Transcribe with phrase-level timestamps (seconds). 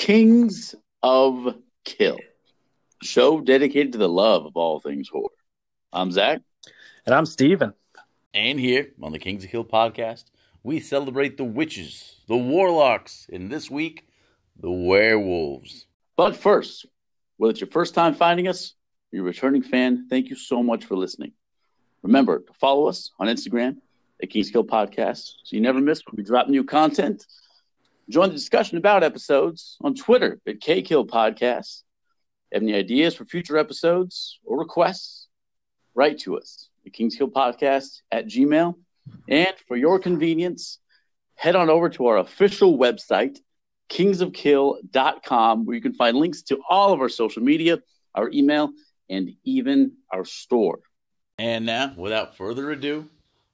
[0.00, 2.16] Kings of Kill,
[3.02, 5.28] show dedicated to the love of all things horror.
[5.92, 6.40] I'm Zach.
[7.04, 7.74] And I'm Steven.
[8.32, 10.24] And here on the Kings of Kill podcast,
[10.62, 14.08] we celebrate the witches, the warlocks, and this week,
[14.58, 15.86] the werewolves.
[16.16, 16.86] But first,
[17.36, 18.72] whether it's your first time finding us,
[19.12, 21.32] or you're a returning fan, thank you so much for listening.
[22.02, 23.76] Remember to follow us on Instagram
[24.22, 27.26] at Kings Kill Podcast so you never miss when we drop new content.
[28.10, 31.82] Join the discussion about episodes on Twitter at KKill Podcast.
[32.52, 35.28] Have any ideas for future episodes or requests?
[35.94, 38.74] Write to us at Kings Kill Podcast at Gmail.
[39.28, 40.78] And for your convenience,
[41.36, 43.38] head on over to our official website,
[43.90, 47.78] kingsofkill.com, where you can find links to all of our social media,
[48.16, 48.70] our email,
[49.08, 50.80] and even our store.
[51.38, 53.08] And now, without further ado,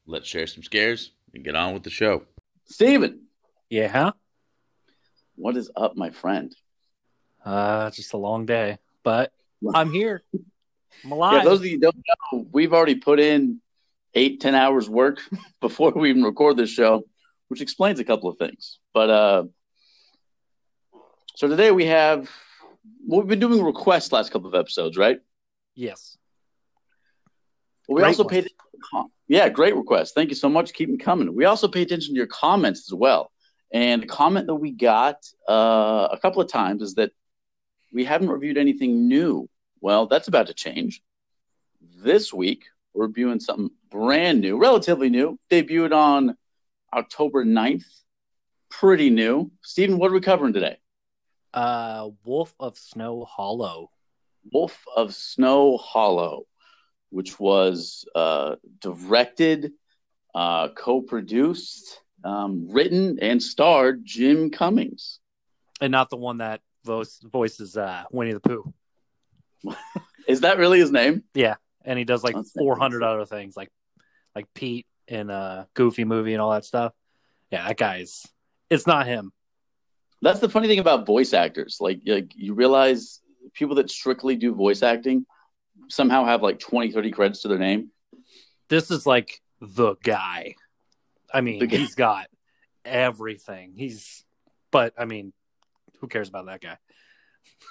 [0.07, 2.23] let's share some scares and get on with the show.
[2.65, 3.27] Steven,
[3.69, 4.13] Yeah.
[5.37, 6.55] What is up, my friend?
[7.45, 9.33] Uh, just a long day, but
[9.75, 10.23] I'm here.
[10.35, 10.41] I'm
[11.05, 11.45] Yeah, alive.
[11.45, 11.97] those of you don't
[12.33, 13.61] know, we've already put in
[14.15, 15.21] eight, ten hours work
[15.61, 17.05] before we even record this show,
[17.49, 18.79] which explains a couple of things.
[18.95, 19.45] But uh
[21.37, 22.31] so today we have
[23.07, 25.19] well, we've been doing requests last couple of episodes, right?
[25.75, 26.17] yes.
[27.89, 28.31] We Great also ones.
[28.33, 30.15] paid attention to com- yeah, great request.
[30.15, 30.73] Thank you so much.
[30.73, 31.33] Keep them coming.
[31.37, 33.31] We also pay attention to your comments as well.
[33.73, 37.13] And the comment that we got uh, a couple of times is that
[37.93, 39.49] we haven't reviewed anything new.
[39.81, 41.03] Well, that's about to change.
[42.03, 46.37] This week, we're reviewing something brand new, relatively new, debuted on
[46.93, 47.85] October 9th.
[48.71, 49.51] Pretty new.
[49.63, 50.79] Stephen, what are we covering today?
[51.55, 53.91] Uh, Wolf of Snow Hollow.
[54.53, 56.47] Wolf of Snow Hollow,
[57.11, 59.73] which was uh, directed,
[60.35, 65.21] uh, co produced, um, written, and starred Jim Cummings.
[65.81, 68.73] And not the one that voice, voices uh, Winnie the Pooh.
[70.29, 71.23] Is that really his name?
[71.35, 73.71] Yeah, and he does like That's 400 other things, like
[74.35, 76.93] like Pete in a Goofy movie and all that stuff.
[77.51, 78.27] Yeah, that guy's.
[78.69, 79.33] It's not him.
[80.21, 81.77] That's the funny thing about voice actors.
[81.81, 83.21] Like, like you realize
[83.55, 85.27] people that strictly do voice acting
[85.89, 87.91] somehow have like 20, 30 credits to their name.
[88.69, 90.57] This is like the guy.
[91.33, 92.27] I mean, he's got
[92.85, 93.73] everything.
[93.77, 94.25] He's,
[94.71, 95.33] but I mean,
[96.01, 96.79] who cares about that guy?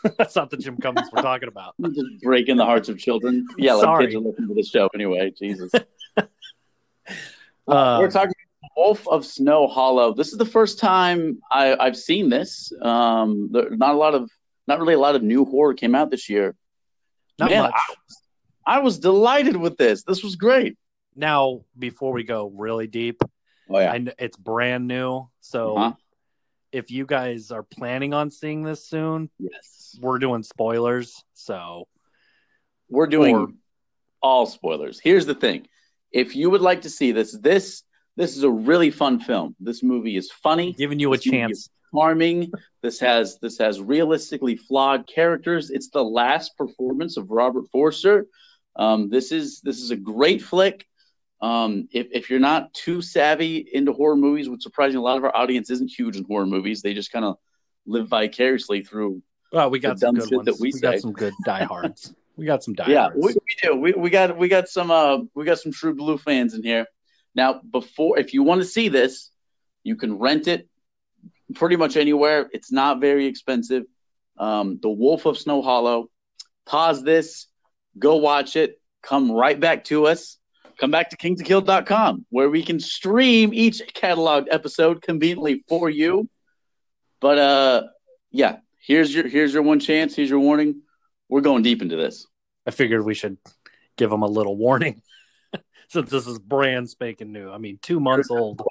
[0.17, 1.75] That's not the Jim Cummings we're talking about.
[1.81, 3.47] Just breaking the hearts of children.
[3.57, 4.05] Yeah, like Sorry.
[4.05, 5.31] kids are listening to the show anyway.
[5.37, 5.71] Jesus.
[7.67, 8.33] Um, We're talking
[8.77, 10.13] Wolf of Snow Hollow.
[10.13, 12.71] This is the first time I, I've seen this.
[12.79, 14.29] Um, there, not a lot of,
[14.67, 16.55] not really a lot of new horror came out this year.
[17.39, 17.73] not Man, much.
[18.67, 20.03] I was delighted with this.
[20.03, 20.77] This was great.
[21.15, 23.21] Now, before we go really deep,
[23.69, 25.27] Oh yeah, I it's brand new.
[25.41, 25.93] So Uh-huh.
[26.71, 29.97] if you guys are planning on seeing this soon, yes.
[30.01, 31.23] we're doing spoilers.
[31.33, 31.87] So
[32.89, 33.47] We're doing Or-
[34.21, 34.99] all spoilers.
[34.99, 35.67] Here's the thing:
[36.11, 37.83] if you would like to see this, this
[38.15, 39.55] this is a really fun film.
[39.59, 40.73] This movie is funny.
[40.73, 41.69] giving you a This chance.
[41.93, 42.51] charming.
[42.83, 45.71] This has this has realistically flawed characters.
[45.71, 48.27] It's the last performance of Robert Forster.
[48.75, 50.85] Um, this is this is a great flick.
[51.41, 55.23] Um, if if you're not too savvy into horror movies, which surprisingly a lot of
[55.23, 57.37] our audience isn't huge in horror movies, they just kind of
[57.85, 59.21] live vicariously through.
[59.51, 60.45] Well, we got the some good ones.
[60.45, 62.13] that we We, got some good diehards.
[62.35, 63.15] we got some diehards.
[63.15, 63.75] Yeah, we, we do.
[63.75, 66.85] We, we got we got some uh we got some true blue fans in here.
[67.35, 69.29] Now, before if you want to see this,
[69.83, 70.69] you can rent it
[71.53, 72.49] pretty much anywhere.
[72.53, 73.83] It's not very expensive.
[74.37, 76.09] Um, the Wolf of Snow Hollow.
[76.65, 77.45] Pause this,
[77.99, 80.37] go watch it, come right back to us.
[80.77, 86.29] Come back to kingsofkill.com where we can stream each cataloged episode conveniently for you.
[87.21, 87.83] But uh
[88.31, 90.81] yeah, here's your here's your one chance, here's your warning.
[91.29, 92.27] We're going deep into this.
[92.67, 93.37] I figured we should
[93.97, 95.01] give them a little warning
[95.87, 97.51] since this is brand spanking new.
[97.51, 98.61] I mean, two months old.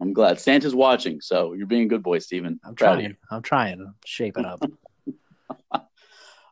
[0.00, 2.60] I'm glad Santa's watching, so you're being a good boy, Steven.
[2.62, 3.16] I'm trying.
[3.30, 4.62] I'm trying to shape it up.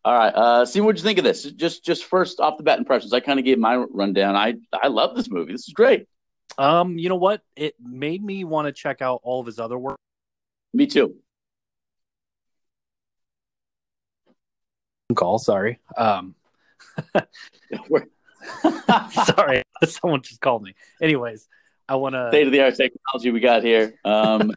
[0.05, 1.45] All right, uh, see what'd you think of this?
[1.45, 3.13] Just, just first off the bat impressions.
[3.13, 4.37] I kind of gave my rundown.
[4.37, 5.53] I, I love this movie.
[5.53, 6.07] This is great.
[6.59, 7.41] Um, you know what?
[7.57, 9.97] It made me want to check out all of his other work.
[10.75, 11.15] Me too.
[15.15, 15.81] Call, sorry.
[15.97, 16.35] Um,
[19.11, 20.75] sorry, someone just called me.
[21.01, 21.49] Anyways,
[21.89, 23.95] I want to State of the art technology we got here.
[24.05, 24.53] Um,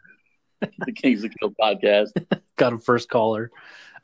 [0.78, 2.10] the Kings of Kill podcast.
[2.56, 3.50] got a first caller.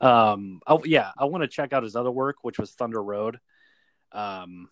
[0.01, 3.39] Um, oh yeah, I want to check out his other work, which was Thunder Road.
[4.11, 4.69] Um,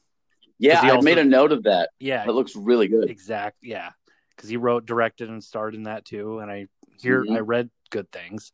[0.60, 1.90] Yeah, I made a note of that.
[2.00, 3.10] yeah, It looks really good.
[3.10, 3.92] exact, yeah,
[4.36, 6.40] because he wrote, directed, and starred in that too.
[6.40, 6.68] And I
[7.02, 7.36] hear Mhm.
[7.36, 8.52] I read good things.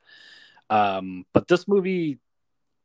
[0.69, 2.19] Um, but this movie,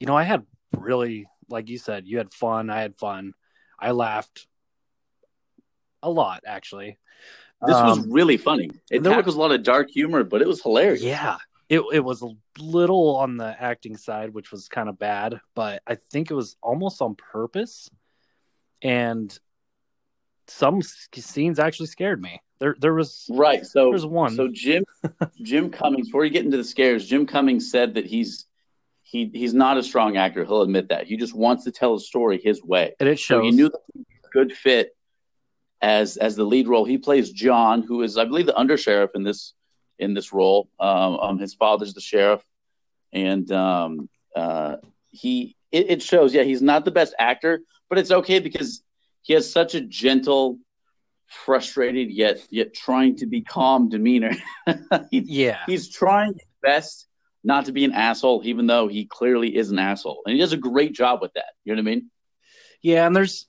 [0.01, 2.71] you know, I had really, like you said, you had fun.
[2.71, 3.35] I had fun.
[3.79, 4.47] I laughed
[6.03, 6.99] a lot, actually.
[7.67, 8.71] This was Um, really funny.
[8.91, 11.03] It there tackles a lot of dark humor, but it was hilarious.
[11.03, 11.37] Yeah,
[11.69, 12.29] it it was a
[12.59, 16.57] little on the acting side, which was kind of bad, but I think it was
[16.63, 17.91] almost on purpose.
[18.83, 19.37] And
[20.47, 22.41] some scenes actually scared me.
[22.59, 23.65] There, there was Right.
[23.65, 24.35] So There's one.
[24.35, 24.85] So Jim
[25.43, 28.47] Jim Cummings, before you get into the scares, Jim Cummings said that he's
[29.03, 30.45] he he's not a strong actor.
[30.45, 31.07] He'll admit that.
[31.07, 32.95] He just wants to tell a story his way.
[33.01, 34.94] and it So he knew that he was a good fit
[35.81, 36.85] as as the lead role.
[36.85, 39.55] He plays John, who is I believe the undersheriff in this
[39.99, 40.69] in this role.
[40.81, 42.43] Um, um his father's the sheriff,
[43.13, 44.77] and um uh
[45.11, 46.35] he it, it shows.
[46.35, 48.83] Yeah, he's not the best actor, but it's okay because
[49.23, 50.59] he has such a gentle,
[51.27, 54.33] frustrated yet yet trying to be calm demeanor.
[55.11, 57.07] he, yeah, he's trying his best
[57.43, 60.53] not to be an asshole, even though he clearly is an asshole, and he does
[60.53, 61.53] a great job with that.
[61.65, 62.11] You know what I mean?
[62.85, 63.47] yeah, and there's,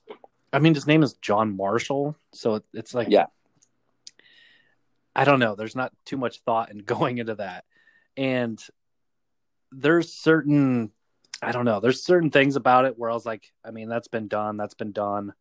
[0.52, 3.26] I mean, his name is John Marshall, so it, it's like, Yeah.
[5.14, 5.54] I don't know.
[5.54, 7.64] There's not too much thought in going into that,
[8.16, 8.62] and
[9.72, 10.92] there's certain,
[11.42, 11.80] I don't know.
[11.80, 14.74] There's certain things about it where I was like, I mean, that's been done, that's
[14.74, 15.32] been done,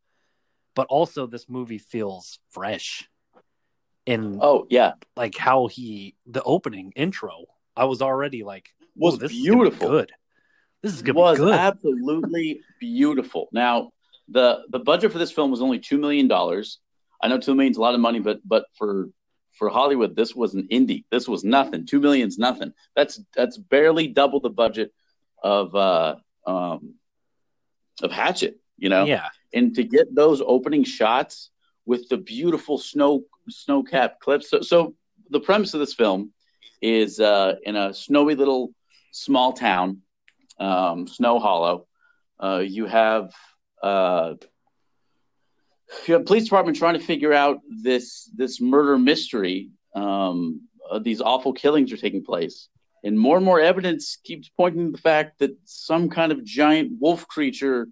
[0.75, 3.09] but also this movie feels fresh
[4.05, 7.45] in Oh yeah, like how he the opening intro.
[7.75, 9.89] I was already like, oh, was "Oh, this is gonna be beautiful.
[9.89, 10.11] good.
[10.81, 11.53] This is gonna was good.
[11.53, 13.49] absolutely beautiful.
[13.51, 13.91] Now,
[14.29, 16.79] the the budget for this film was only two million dollars.
[17.21, 19.09] I know two million is a lot of money, but but for
[19.53, 21.05] for Hollywood, this was an indie.
[21.11, 21.85] This was nothing.
[21.85, 22.73] Two million's nothing.
[22.95, 24.93] That's that's barely double the budget
[25.43, 26.95] of uh um
[28.01, 28.59] of Hatchet.
[28.77, 31.49] You know, yeah, and to get those opening shots
[31.85, 34.49] with the beautiful snow snow capped cliffs.
[34.49, 34.95] So, so
[35.29, 36.31] the premise of this film
[36.81, 38.73] is uh, in a snowy little
[39.11, 40.01] small town,
[40.59, 41.87] um, Snow Hollow.
[42.41, 43.31] Uh, you have
[43.85, 44.33] uh,
[46.03, 49.69] police department trying to figure out this this murder mystery.
[49.95, 52.67] Um, uh, these awful killings are taking place,
[53.03, 56.93] and more and more evidence keeps pointing to the fact that some kind of giant
[56.99, 57.87] wolf creature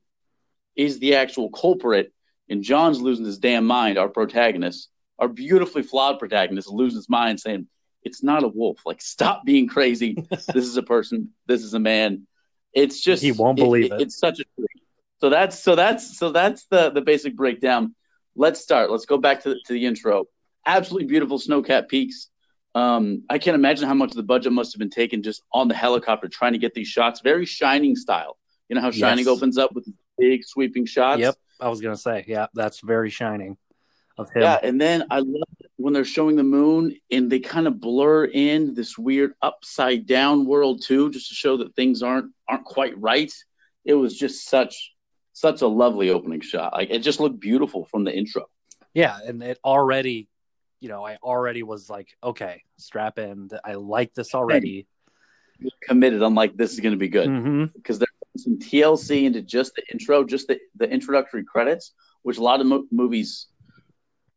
[0.75, 2.11] is the actual culprit.
[2.49, 3.97] And John's losing his damn mind.
[3.97, 7.67] Our protagonist, our beautifully flawed protagonist, is losing his mind, saying,
[8.03, 8.79] "It's not a wolf.
[8.85, 10.13] Like, stop being crazy.
[10.29, 11.29] this is a person.
[11.47, 12.27] This is a man.
[12.73, 14.01] It's just He won't believe it.
[14.01, 14.82] It's such a treat.
[15.23, 17.95] So that's so that's so that's the the basic breakdown.
[18.35, 18.91] Let's start.
[18.91, 20.25] Let's go back to the, to the intro.
[20.65, 22.27] Absolutely beautiful snow-capped peaks.
[22.75, 25.69] Um, I can't imagine how much of the budget must have been taken just on
[25.69, 27.21] the helicopter trying to get these shots.
[27.21, 28.37] Very Shining style.
[28.67, 29.33] You know how Shining Yes.
[29.33, 29.87] opens up with
[30.17, 31.21] big sweeping shots.
[31.21, 31.35] yep.
[31.57, 33.55] I was gonna say, yeah, that's very shining
[34.17, 34.41] of him.
[34.41, 35.47] Yeah, and then I love
[35.77, 40.45] when they're showing the moon and they kind of blur in this weird upside down
[40.45, 43.31] world too, just to show that things aren't aren't quite right.
[43.85, 44.92] It was just such
[45.43, 46.71] such a lovely opening shot.
[46.71, 48.45] Like it just looked beautiful from the intro.
[48.93, 50.29] Yeah, and it already,
[50.79, 53.49] you know, I already was like, okay, strap in.
[53.65, 54.87] I like this already.
[55.83, 56.23] Committed.
[56.23, 59.75] I'm like, this is going to be good hmm because there's some TLC into just
[59.75, 63.47] the intro, just the, the introductory credits, which a lot of mo- movies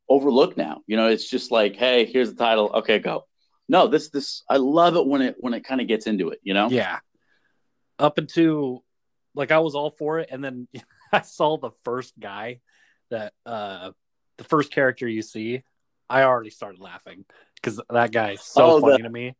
[0.08, 0.82] overlook now.
[0.88, 2.70] You know, it's just like, hey, here's the title.
[2.74, 3.26] Okay, go.
[3.68, 6.40] No, this this I love it when it when it kind of gets into it.
[6.42, 6.68] You know.
[6.68, 6.98] Yeah.
[7.98, 8.82] Up into,
[9.34, 10.68] like, I was all for it, and then
[11.12, 12.60] I saw the first guy
[13.10, 13.92] that, uh,
[14.38, 15.62] the first character you see.
[16.08, 17.24] I already started laughing
[17.56, 19.34] because that guy is so Oh, the- funny to me.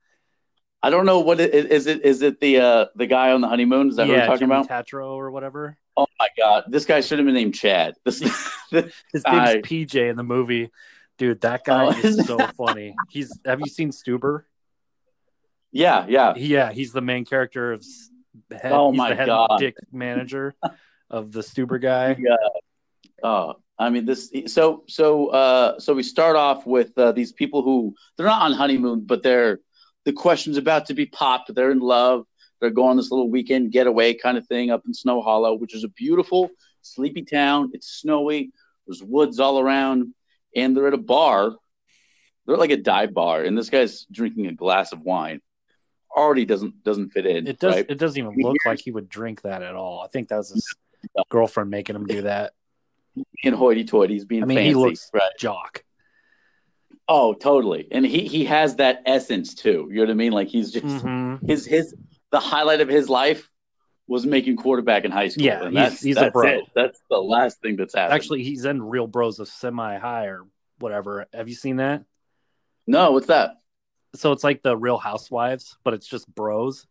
[0.82, 1.86] I don't know what it is.
[1.86, 3.88] It is it the uh the guy on the honeymoon?
[3.88, 4.68] Is that what yeah, we're talking Jimmy about?
[4.68, 5.76] Tatro or whatever.
[5.96, 7.94] Oh my god, this guy should have been named Chad.
[8.04, 8.20] This,
[9.12, 10.70] His I- name's PJ in the movie.
[11.18, 12.94] Dude, that guy Oh, is so funny.
[13.08, 14.42] He's have you seen Stuber?
[15.72, 16.34] yeah, yeah.
[16.36, 17.84] Yeah, he's the main character of
[18.50, 19.56] head, Oh my the head God.
[19.58, 20.54] dick manager
[21.10, 22.16] of the Stuber guy.
[22.18, 22.36] Yeah.
[23.22, 24.30] Oh, I mean this.
[24.46, 28.52] So so uh so we start off with uh, these people who they're not on
[28.52, 29.60] honeymoon, but they're
[30.04, 31.54] the question's about to be popped.
[31.54, 32.24] They're in love.
[32.60, 35.84] They're going this little weekend getaway kind of thing up in Snow Hollow, which is
[35.84, 36.50] a beautiful
[36.82, 37.70] sleepy town.
[37.74, 38.50] It's snowy.
[38.86, 40.14] There's woods all around,
[40.54, 41.52] and they're at a bar.
[42.46, 45.40] They're like a dive bar, and this guy's drinking a glass of wine.
[46.16, 47.46] Already doesn't doesn't fit in.
[47.46, 47.86] It does Right?
[47.90, 50.00] it doesn't even He look hears- like he would drink that at all.
[50.02, 50.60] I think that was No.
[51.30, 52.52] Girlfriend making him do that.
[53.42, 54.68] Being hoity-toity, he's being I mean, fancy.
[54.68, 55.22] he looks right.
[55.38, 55.82] jock.
[57.08, 57.86] Oh, totally.
[57.90, 59.88] And he he has that essence too.
[59.90, 60.32] You know what I mean?
[60.32, 61.94] Like he's just hmm his his
[62.32, 63.48] the highlight of his life
[64.08, 65.44] was making quarterback in high school.
[65.44, 66.48] Yeah, and he's- that's, he's a that's pro.
[66.48, 66.64] it.
[66.74, 68.14] That's the last thing that's happened.
[68.14, 70.44] Actually, he's in Real Bros of Semi High or
[70.78, 71.26] whatever.
[71.32, 72.04] Have you seen that?
[72.86, 73.12] no.
[73.12, 73.52] What's that?
[74.14, 76.86] so it's like the Real Housewives, but it's just bros.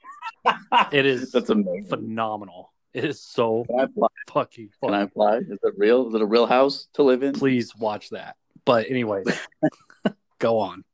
[0.91, 1.85] It is That's amazing.
[1.89, 2.71] phenomenal.
[2.95, 4.07] It is so Can I apply?
[4.31, 4.93] fucking Can.
[4.93, 5.39] I apply?
[5.39, 6.07] Is it real?
[6.07, 7.33] Is it a real house to live in?
[7.33, 8.37] Please watch that.
[8.63, 9.23] But anyway,
[10.39, 10.85] go on.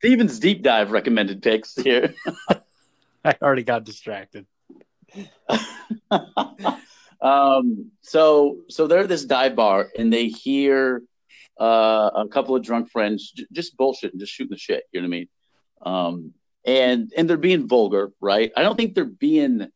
[0.00, 2.14] Steven's deep dive recommended picks here.
[3.24, 4.46] I already got distracted.
[7.20, 11.02] um, so so they're at this dive bar and they hear
[11.60, 14.82] uh, a couple of drunk friends j- just bullshitting, just shooting the shit.
[14.90, 15.28] You know what I mean?
[15.82, 16.32] Um,
[16.64, 18.50] and and they're being vulgar, right?
[18.56, 19.68] I don't think they're being.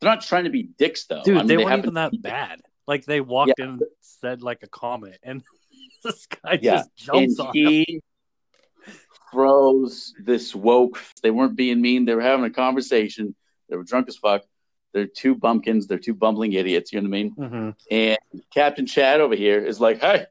[0.00, 1.22] They're not trying to be dicks though.
[1.24, 2.60] Dude, I mean, they, weren't even that bad.
[2.86, 5.42] Like they walked in and said like a comment, and
[6.04, 7.64] this guy Yeah, just jumps and on him.
[7.64, 8.02] he
[9.32, 11.02] throws this woke.
[11.22, 12.04] They weren't being mean.
[12.04, 13.34] They were having a conversation.
[13.68, 14.42] They were drunk as fuck.
[14.92, 15.86] They're two bumpkins.
[15.86, 16.92] They're two bumbling idiots.
[16.92, 17.30] You know what I mean?
[17.32, 18.18] hmm And
[18.52, 20.26] Captain Chad over here is like, "Hey,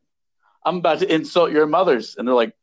[0.65, 2.55] I'm about to insult your mothers," and they're like,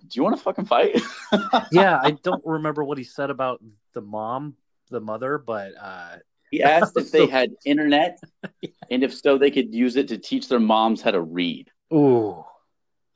[0.00, 1.00] "Do you want to fucking fight?"
[1.72, 3.62] Yeah, I don't remember what he said about
[3.92, 4.56] the mom,
[4.90, 6.16] the mother, but uh,
[6.50, 8.18] he asked if they So- had internet,
[8.90, 11.70] and if so, they could use it to teach their moms how to read.
[11.92, 12.44] ooh,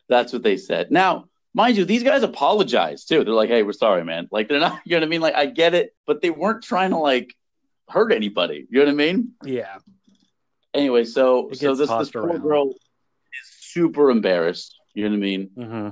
[0.08, 0.90] That's what they said.
[0.90, 3.25] Now, mind you, these guys apologized too.
[3.25, 5.20] They're like, "Hey, we're sorry, man." Like they're not, you know what I mean?
[5.20, 7.34] Like I get it, but they weren't trying to like
[7.88, 8.66] hurt anybody.
[8.70, 9.32] You know what I mean?
[9.44, 9.78] yeah,
[10.75, 14.76] Anyway, so so this, this poor girl is super embarrassed.
[14.94, 15.50] You know what I mean?
[15.56, 15.88] hmm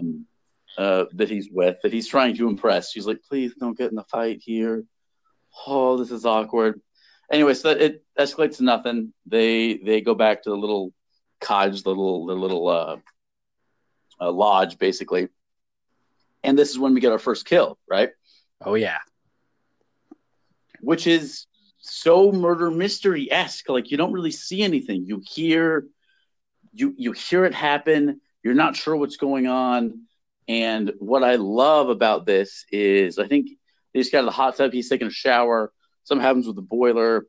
[0.00, 0.26] um,
[0.76, 2.92] uh, that he's with, that he's trying to impress.
[2.92, 4.84] She's like, please don't get in the fight here.
[5.66, 6.80] Oh, this is awkward.
[7.30, 9.12] Anyway, so it escalates to nothing.
[9.26, 10.92] They they go back to the little
[11.40, 12.96] cottage, the little the little uh,
[14.20, 15.28] uh, lodge, basically.
[16.42, 18.10] And this is when we get our first kill, right?
[18.64, 18.98] oh yeah,
[20.80, 21.46] Which is
[21.80, 23.68] so murder mystery esque.
[23.68, 25.04] Like you don't really see anything.
[25.06, 25.86] You hear,
[26.72, 28.20] you you hear it happen.
[28.42, 30.02] You're not sure what's going on.
[30.48, 33.50] And what I love about this is, I think
[33.98, 34.72] he's got the hot tub.
[34.72, 35.72] He's taking a shower.
[36.04, 37.26] Something happens with the boiler.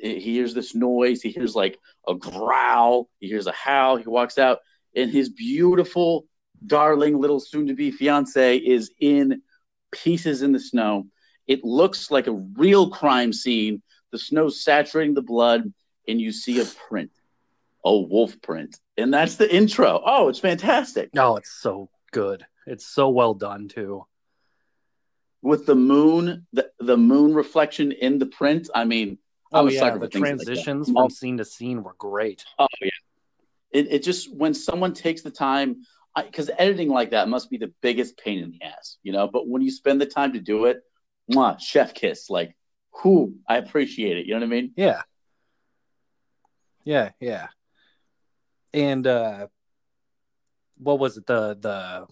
[0.00, 1.20] He hears this noise.
[1.20, 3.10] He hears like a growl.
[3.20, 3.96] He hears a howl.
[3.96, 4.58] He walks out,
[4.96, 6.26] and his beautiful,
[6.66, 9.42] darling little soon-to-be fiance is in
[9.90, 11.06] pieces in the snow.
[11.46, 13.82] It looks like a real crime scene.
[14.12, 15.72] The snow saturating the blood,
[16.08, 17.10] and you see a print,
[17.84, 20.02] a wolf print, and that's the intro.
[20.04, 21.10] Oh, it's fantastic.
[21.16, 22.46] oh, it's so good.
[22.66, 24.06] It's so well done too.
[25.42, 28.70] With the moon, the, the moon reflection in the print.
[28.74, 29.18] I mean,
[29.54, 32.44] Oh yeah, the things like transitions from scene to scene were great.
[32.58, 32.88] Oh yeah,
[33.70, 35.82] it it just when someone takes the time,
[36.16, 39.28] because editing like that must be the biggest pain in the ass, you know.
[39.28, 40.80] But when you spend the time to do it,
[41.30, 42.56] mwah, chef kiss, like,
[43.02, 44.24] who I appreciate it.
[44.26, 44.72] You know what I mean?
[44.76, 45.02] Yeah.
[46.84, 47.48] Yeah, yeah.
[48.72, 49.48] And uh
[50.78, 52.06] what was it the the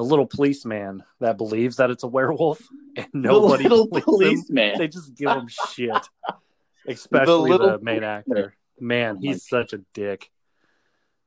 [0.00, 2.58] the little policeman that believes that it's a werewolf
[2.96, 4.78] and nobody the little believes him.
[4.78, 5.90] They just give him shit.
[6.88, 8.54] Especially the, little main actor.
[8.80, 10.30] Man, Oh he's such a dick.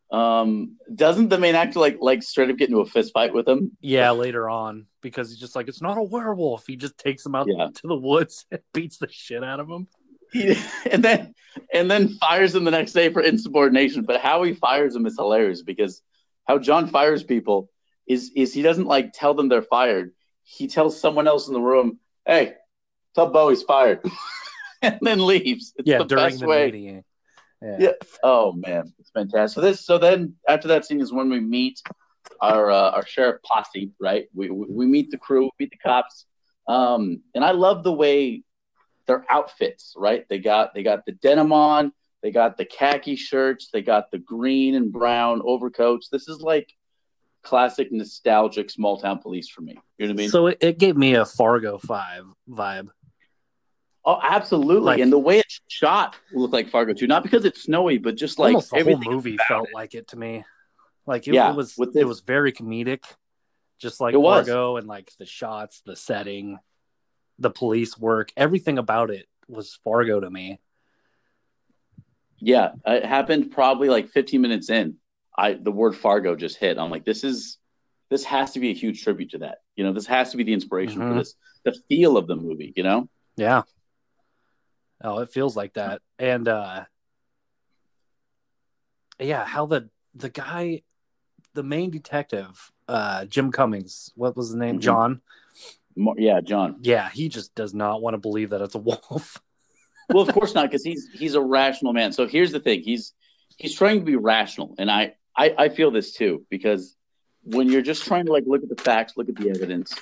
[0.10, 3.48] Um, doesn't the main actor like like straight up get into a fist fight with
[3.48, 3.78] him?
[3.80, 6.66] Yeah, later on because he's just like it's not a werewolf.
[6.66, 7.68] He just takes him out Yeah.
[7.76, 9.88] to the woods and beats the shit out of him.
[10.32, 10.56] He,
[10.90, 11.36] and then
[11.72, 14.02] and then fires him the next day for insubordination.
[14.02, 16.02] But how he fires him is hilarious because
[16.46, 17.70] how John fires people
[18.08, 20.12] is is he doesn't like tell them they're fired.
[20.44, 22.54] He tells someone else in the room, "Hey,
[23.16, 24.02] tell Bo he's fired,"
[24.82, 25.74] and then leaves.
[25.78, 26.66] It's yeah, the during the way.
[26.66, 27.04] meeting.
[27.62, 27.78] Yeah.
[27.80, 27.92] Yeah.
[28.22, 29.56] Oh man, it's fantastic.
[29.56, 31.82] So this, so then after that scene is when we meet
[32.42, 34.28] our uh, our sheriff posse, right?
[34.34, 36.26] We, we we meet the crew, We meet the cops,
[36.68, 38.44] um, and I love the way
[39.08, 40.26] their outfits, right?
[40.30, 44.18] They got they got the denim on, they got the khaki shirts, they got the
[44.20, 46.10] green and brown overcoats.
[46.10, 46.70] This is like
[47.44, 49.78] classic nostalgic small town police for me.
[49.98, 50.30] You know what I mean?
[50.30, 52.88] So it, it gave me a Fargo five vibe.
[54.06, 54.84] oh, absolutely.
[54.86, 58.16] like- and the way it's shot looked like Fargo too, not because it's snowy, but
[58.16, 59.74] just like Almost the whole movie felt it.
[59.74, 60.44] like it to me.
[61.06, 63.04] Like it, Yeah, it was with it was very comedic,
[63.80, 64.48] just like It was.
[64.48, 66.60] Fargo and like the shots, the setting,
[67.40, 70.60] the police work, everything about it was Fargo to me.
[72.40, 74.96] Yeah, it happened probably like 15 minutes in.
[75.38, 76.78] I the word Fargo just hit.
[76.78, 77.58] I'm like, this is
[78.10, 79.60] this has to be a huge tribute to that.
[79.76, 81.10] You know, this has to be the inspiration Mhm.
[81.10, 81.34] for this,
[81.66, 82.74] the feel of the movie.
[82.76, 83.64] You know, Yeah.
[85.04, 86.02] Oh, it feels like that.
[86.20, 86.86] And uh
[89.20, 90.84] yeah, how the the guy
[91.54, 94.78] the main detective, uh Jim Cummings, what was the name?
[94.78, 94.82] Mhm.
[94.82, 95.22] John.
[96.18, 96.78] Yeah, John.
[96.82, 99.42] Yeah, he just does not want to believe that it's a wolf.
[100.10, 102.12] Well, of course not, because he's he's a rational man.
[102.12, 103.14] So here's the thing: he's
[103.58, 106.96] he's trying to be rational, and I I, I feel this too because
[107.44, 109.94] when you're just trying to like look at the facts, look at the evidence,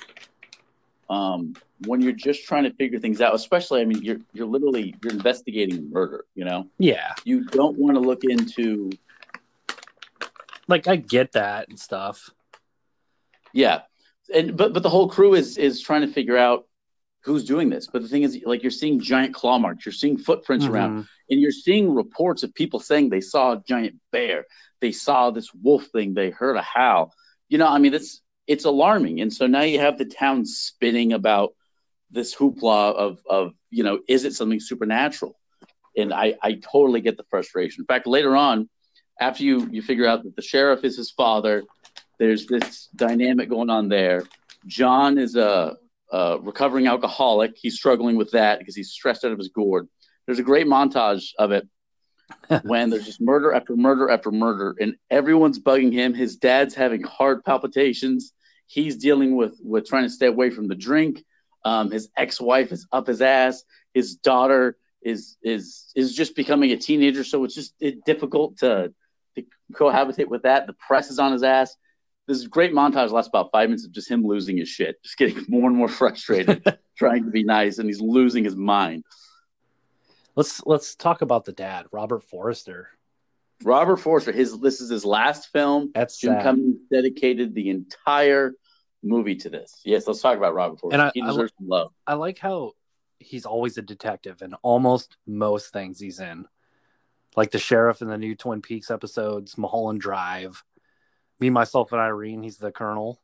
[1.10, 1.54] um,
[1.86, 5.12] when you're just trying to figure things out, especially, I mean, you're you're literally you're
[5.12, 6.24] investigating murder.
[6.34, 7.14] You know, Yeah.
[7.24, 8.90] you don't want to look into
[10.68, 12.30] Like I get that and stuff.
[13.52, 13.82] yeah,
[14.32, 16.66] and but but the whole crew is is trying to figure out
[17.24, 17.86] who's doing this.
[17.86, 21.08] But the thing is, like, you're seeing giant claw marks, you're seeing footprints around, Mhm.
[21.30, 24.46] and you're seeing reports of people saying they saw a giant bear,
[24.80, 27.14] they saw this wolf thing, they heard a howl.
[27.48, 31.12] You know, I mean, it's it's alarming, and so now you have the town spinning
[31.12, 31.54] about
[32.10, 35.38] this hoopla of of you know, is it something supernatural?
[35.96, 37.82] And I I totally get the frustration.
[37.82, 38.68] In fact, later on,
[39.20, 41.62] after you you figure out that the sheriff is his father,
[42.18, 44.24] there's this dynamic going on there.
[44.66, 45.76] John is a,
[46.12, 47.56] a recovering alcoholic.
[47.56, 49.88] He's struggling with that because he's stressed out of his gourd.
[50.26, 51.66] There's a great montage of it
[52.62, 56.14] when there's just murder after murder after murder, and everyone's bugging him.
[56.14, 58.32] His dad's having heart palpitations.
[58.66, 61.24] He's dealing with with trying to stay away from the drink.
[61.64, 63.64] Um, his ex-wife is up his ass.
[63.94, 68.92] His daughter is is is just becoming a teenager, so it's just it, difficult to
[69.36, 70.66] to cohabitate with that.
[70.66, 71.76] The press is on his ass.
[72.26, 75.44] This great montage lasts about five minutes of just him losing his shit, just getting
[75.48, 76.62] more and more frustrated,
[76.96, 79.04] trying to be nice, and he's losing his mind.
[80.36, 82.88] Let's let's talk about the dad, Robert Forrester.
[83.64, 85.90] Robert Forster, his this is his last film.
[85.94, 86.42] That's Jim sad.
[86.42, 88.54] Cummings dedicated the entire
[89.02, 89.80] movie to this.
[89.84, 90.94] Yes, let's talk about Robert Forster.
[90.94, 91.92] And I- he I- deserves some love.
[92.06, 92.72] I like how
[93.18, 96.46] he's always a detective in almost most things he's in.
[97.36, 100.64] Like the sheriff in the new Twin Peaks episodes, Mulholland Drive.
[101.40, 103.20] Me, myself, and Irene, he's the colonel.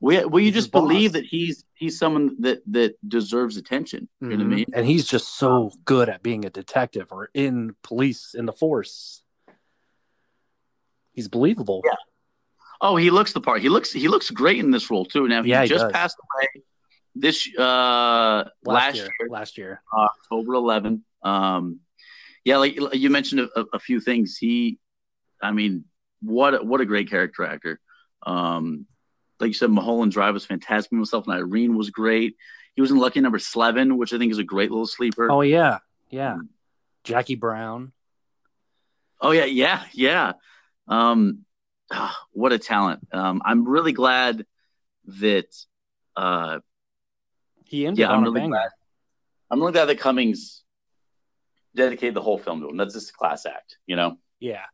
[0.00, 0.82] We, will you He's just boss.
[0.82, 4.08] believe that he's he's someone that that deserves attention?
[4.20, 4.56] You know what I Mhm.
[4.56, 4.66] mean?
[4.74, 9.22] And he's just so good at being a detective or in police, in the force.
[11.12, 11.80] He's believable.
[11.84, 11.94] Yeah.
[12.82, 13.62] Oh, he looks the part.
[13.62, 15.26] He looks he looks great in this role too.
[15.28, 15.92] Now he Yeah, he just does.
[15.92, 16.62] passed away
[17.14, 19.82] this uh last, last, year, year, Last year.
[19.94, 21.02] October 11.
[21.22, 21.80] Um,
[22.44, 24.36] yeah, like you mentioned a, a few things.
[24.36, 24.78] He,
[25.42, 25.86] I mean,
[26.20, 27.80] what a- what a great character actor.
[28.24, 28.86] Um,
[29.40, 30.92] like you said, Mulholland Drive was fantastic.
[30.92, 32.36] Myself and Irene was great.
[32.74, 35.30] He was in Lucky Number Slevin, which I think is a great little sleeper.
[35.30, 35.78] Oh yeah.
[36.10, 36.38] Yeah.
[37.04, 37.92] Jackie Brown.
[39.20, 40.32] Oh yeah, yeah, yeah.
[40.88, 41.44] Um,
[41.90, 43.06] ah, what a talent.
[43.12, 44.44] Um, I'm really glad
[45.20, 45.54] that.
[46.16, 46.60] Uh,
[47.64, 48.68] He ended Yeah, I'm on really glad.
[49.50, 50.62] I'm really glad that Cummings
[51.74, 52.76] dedicated the whole film to him.
[52.76, 54.18] That's just a class act, you know.
[54.40, 54.64] Yeah.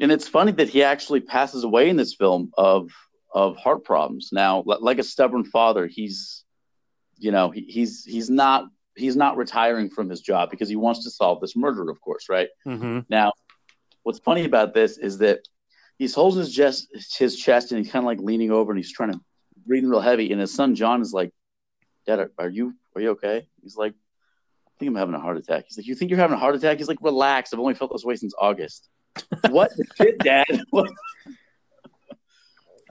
[0.00, 2.90] And it's funny that he actually passes away in this film of
[3.32, 4.30] of heart problems.
[4.32, 6.44] Now, like a stubborn father, he's,
[7.18, 8.64] you know, he, he's he's not
[8.96, 12.28] he's not retiring from his job because he wants to solve this murder, of course,
[12.28, 12.48] right?
[12.64, 13.32] hmm Now,
[14.02, 15.40] what's funny about this is that
[15.98, 18.92] he's holding his chest, his chest, and he's kind of like leaning over and he's
[18.92, 19.20] trying to
[19.66, 20.32] breathe real heavy.
[20.32, 21.30] And his son John is like,
[22.06, 25.36] "Dad, are, are you are you okay?" He's like, "I think I'm having a heart
[25.36, 27.52] attack." He's like, "You think you're having a heart attack?" He's like, "Relax.
[27.52, 28.88] I've only felt this way since August."
[29.50, 30.46] What the shit, Dad?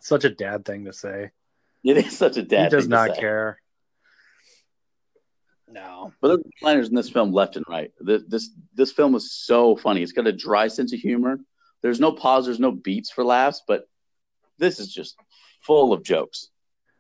[0.02, 1.32] Such a dad thing to say.
[1.84, 2.64] It is such a dad.
[2.66, 3.20] he does thing to not say.
[3.20, 3.62] care.
[5.68, 6.14] No.
[6.22, 7.92] But there's liners in this film left and right.
[8.00, 10.02] This, this this film is so funny.
[10.02, 11.40] It's got a dry sense of humor.
[11.82, 12.46] There's no pause.
[12.46, 13.62] There's no beats for laughs.
[13.68, 13.88] But
[14.58, 15.16] this is just
[15.62, 16.50] full of jokes.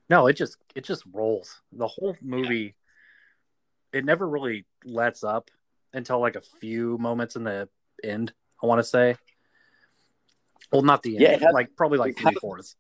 [0.09, 1.61] No, it just it just rolls.
[1.71, 2.75] The whole movie
[3.91, 5.49] it never really lets up
[5.93, 7.69] until like a few moments in the
[8.03, 9.15] end, I want to say.
[10.71, 11.21] Well, not the end.
[11.21, 12.75] Yeah, has- like probably like three fourths.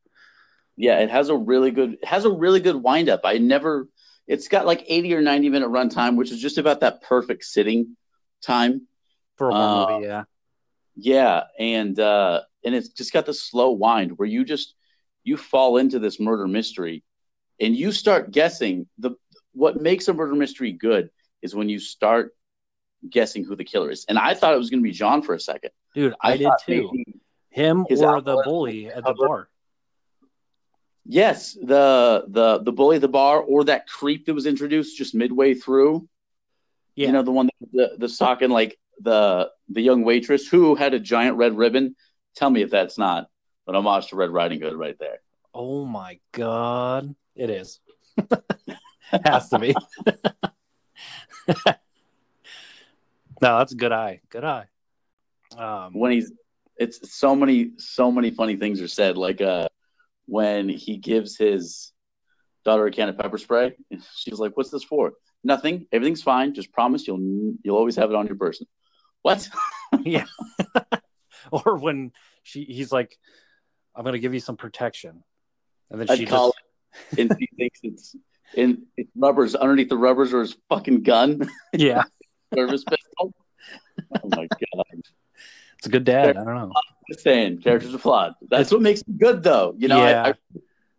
[0.75, 3.21] Yeah, it has a really good it has a really good wind up.
[3.23, 3.87] I never
[4.27, 7.97] it's got like 80 or 90 minute runtime, which is just about that perfect sitting
[8.41, 8.87] time.
[9.35, 10.23] For a Uh, movie, yeah.
[10.95, 14.75] Yeah, and uh and it's just got the slow wind where you just
[15.23, 17.03] you fall into this murder mystery
[17.59, 19.11] and you start guessing the
[19.53, 21.09] what makes a murder mystery good
[21.41, 22.35] is when you start
[23.07, 24.05] guessing who the killer is.
[24.09, 25.71] And I thought it was going to be John for a second.
[25.93, 26.91] Dude, I, did too.
[27.49, 29.49] Him or the bully at the bar.
[31.05, 35.15] Yes, the the the bully at the bar or that creep that was introduced just
[35.15, 36.07] midway through.
[36.95, 37.07] Yeah.
[37.07, 40.93] You know, the one that the the stalking like the the young waitress who had
[40.93, 41.95] a giant red ribbon.
[42.35, 43.27] Tell me if that's not
[43.67, 45.19] an homage to Red Riding Hood right there.
[45.53, 47.15] Oh my god.
[47.35, 47.79] It is.
[49.23, 49.75] Has to be.
[53.41, 54.21] no, that's a good eye.
[54.29, 54.65] Good eye.
[55.57, 56.31] Um, when he's
[56.77, 59.67] it's so many so many funny things are said like uh
[60.27, 61.91] when he gives his
[62.63, 63.75] daughter a can of pepper spray
[64.15, 68.15] she's like what's this for nothing everything's fine just promise you'll you'll always have it
[68.15, 68.67] on your person
[69.23, 69.49] what
[70.03, 70.25] yeah.
[71.51, 72.11] or when
[72.43, 73.17] she he's like
[73.99, 75.23] I'm gonna give you some protection.
[75.91, 76.53] And then I'd she just,
[77.17, 78.15] and she thinks it's
[78.55, 82.03] in it's rubbers underneath the rubbers or his fucking gun, yeah,
[82.53, 83.33] service pistol.
[84.23, 84.85] Oh my god!
[85.77, 86.37] it's a good dad.
[86.37, 86.71] I don't know.
[87.09, 88.33] Just saying, characters are flawed.
[88.49, 89.73] That's what makes it good, though.
[89.77, 90.33] You know, Yeah.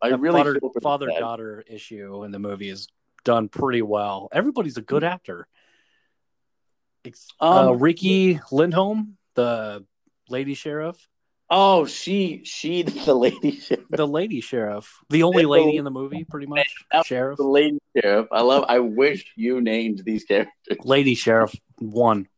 [0.03, 2.89] I, I, I really father feel for the father daughter issue in the movie is
[3.25, 4.29] done pretty well.
[4.33, 5.47] Everybody's a good actor.
[7.05, 9.85] Ex- uh, Um, Riki Lindhome, the
[10.29, 11.09] lady sheriff,
[11.51, 13.87] Oh, she she the lady sheriff.
[13.91, 16.73] the lady sheriff, the only lady in the movie, pretty much.
[17.05, 18.29] Sheriff, The lady sheriff.
[18.31, 18.65] I love.
[18.69, 20.79] I wish you named these characters.
[20.85, 22.29] lady sheriff, one.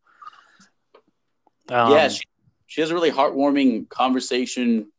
[1.68, 2.22] Um, yeah, she,
[2.66, 4.90] she has a really heartwarming conversation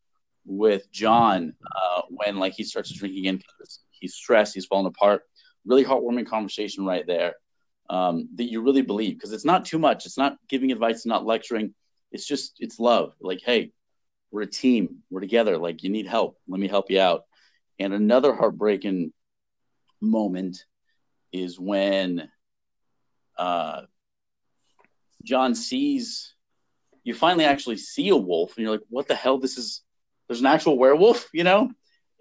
[0.46, 5.24] with John uh, when like he starts drinking again because he's stressed, he's falling apart.
[5.66, 7.34] Really heartwarming conversation right there
[7.90, 10.06] um, that you really believe because it's not too much.
[10.06, 11.74] It's not giving advice, it's not lecturing.
[12.12, 13.14] It's just it's love.
[13.20, 13.72] Like, hey,
[14.34, 15.58] we're a team, we're together.
[15.58, 16.38] Like, you need help.
[16.48, 17.26] Let me help you out.
[17.80, 19.14] And another heartbreaking
[20.02, 20.66] moment
[21.32, 22.30] is when
[23.38, 23.84] uh,
[25.24, 26.34] John sees
[27.04, 29.38] you finally actually see a wolf and you're like, what the hell?
[29.38, 29.82] This is
[30.28, 31.72] there's an actual werewolf, you know?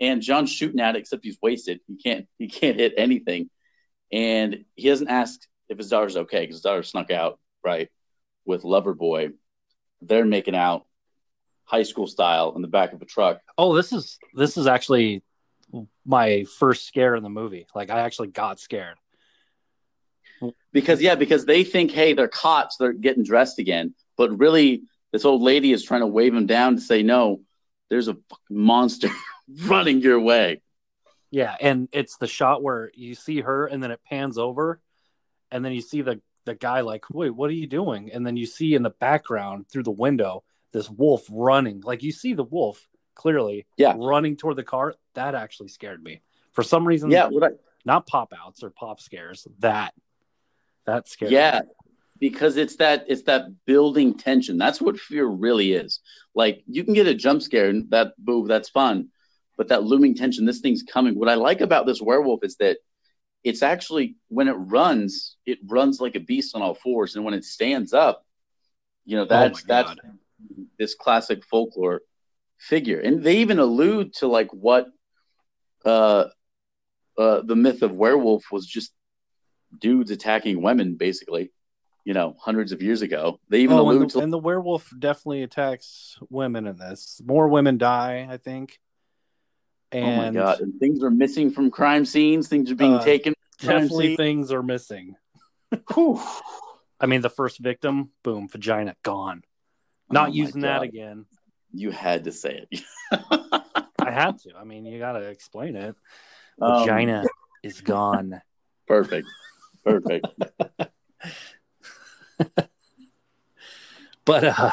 [0.00, 1.80] And John's shooting at it, except he's wasted.
[1.86, 3.48] He can't he can't hit anything.
[4.10, 7.88] And he doesn't ask if his daughter's okay, because his daughter snuck out, right,
[8.44, 9.30] with Lover Boy.
[10.02, 10.84] They're making out
[11.72, 13.40] high school style in the back of a truck.
[13.56, 15.22] Oh, this is this is actually
[16.04, 17.66] my first scare in the movie.
[17.74, 18.96] Like I actually got scared.
[20.72, 23.94] Because yeah, because they think, hey, they're caught, so they're getting dressed again.
[24.16, 24.82] But really,
[25.12, 27.40] this old lady is trying to wave him down to say, no,
[27.88, 29.08] there's a fucking monster
[29.64, 30.60] running your way.
[31.30, 34.80] Yeah, and it's the shot where you see her and then it pans over
[35.50, 38.36] and then you see the the guy like, "Wait, what are you doing?" And then
[38.36, 41.80] you see in the background through the window this wolf running.
[41.80, 43.94] Like you see the wolf clearly Yeah.
[43.96, 44.94] running toward the car.
[45.14, 46.22] That actually scared me.
[46.52, 47.50] For some reason, Yeah, I,
[47.84, 49.46] not pop outs or pop scares.
[49.60, 49.94] That
[50.84, 51.68] that scared me, yeah me.
[52.18, 56.00] because it's that it's that building tension that's what fear really is
[56.34, 59.08] like you can get a jump scare and that boo that's fun
[59.56, 62.78] but that looming tension this thing's coming what i like about this werewolf is that
[63.44, 67.34] it's actually when it runs it runs like a beast on all fours and when
[67.34, 68.26] it stands up
[69.04, 69.94] you know oh that's Oh that's
[70.78, 72.00] this classic folklore
[72.58, 74.86] figure and they even allude to like what
[75.84, 76.24] uh
[77.18, 78.92] uh the myth of werewolf was just
[79.78, 81.50] dudes attacking women basically
[82.04, 84.38] you know hundreds of years ago they even Oh, allude and, the, to and the
[84.38, 87.20] werewolf definitely attacks women in this.
[87.24, 88.78] More women die, I think.
[89.90, 93.04] And oh my god and things are missing from crime scenes things are being Uh,
[93.04, 94.16] taken definitely scenes.
[94.16, 95.16] things are missing.
[97.00, 99.42] I mean, the first victim, boom, vagina gone.
[100.12, 101.24] Oh Not my using that again.
[101.72, 102.84] you had to say it
[103.98, 104.54] I had to.
[104.56, 105.94] I mean, you got to explain it.
[106.60, 107.24] Um, Vagina
[107.62, 108.42] is gone.
[108.86, 109.26] perfect
[109.84, 110.26] perfect
[114.24, 114.72] But uh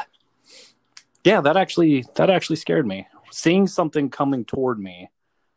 [1.23, 3.07] yeah, that actually that actually scared me.
[3.31, 5.09] Seeing something coming toward me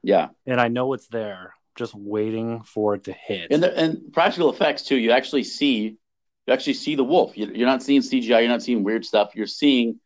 [0.02, 3.50] yeah and I know it's there, just waiting for it to hit.
[3.50, 5.96] and the, and practical effects too you actually see
[6.46, 7.36] you actually see the wolf.
[7.36, 9.32] You, you're not seeing cgi you're not seeing weird stuff.
[9.34, 10.00] You're seeing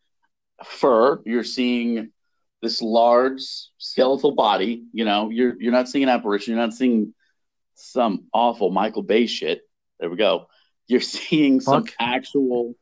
[0.65, 1.21] fur.
[1.25, 2.11] You're seeing
[2.63, 3.41] this large
[3.79, 5.31] skeletal body you know.
[5.31, 6.55] You're you're not seeing an apparition.
[6.55, 7.15] You're not seeing
[7.75, 9.63] some awful michael bay shit.
[10.01, 10.47] There we go.
[10.87, 11.95] You're seeing some Fuck.
[12.01, 12.75] actual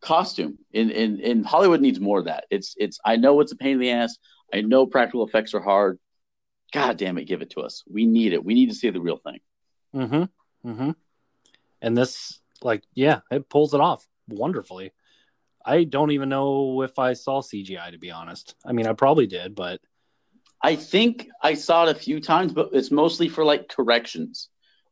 [0.00, 0.58] costume.
[0.72, 2.44] In, in in hollywood needs more of that.
[2.50, 4.16] It's it's i know it's a pain in the ass.
[4.52, 5.98] I know practical effects are hard.
[6.72, 7.82] God damn it give it to us.
[7.90, 8.44] We need it.
[8.44, 9.40] We need to see the real thing.
[9.94, 10.70] Mm-hmm.
[10.70, 10.90] Mm-hmm.
[11.80, 14.92] And this, like, yeah, it pulls it off wonderfully.
[15.64, 18.54] I don't even know if I saw CGI to be honest.
[18.64, 19.80] I mean, I probably did, but
[20.62, 24.48] I think I saw it a few times, but it's mostly for like corrections.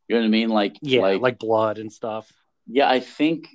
[0.09, 0.49] You know what I mean?
[0.51, 2.31] Like, yeah, like, like, blood and stuff.
[2.67, 3.49] yeah, I think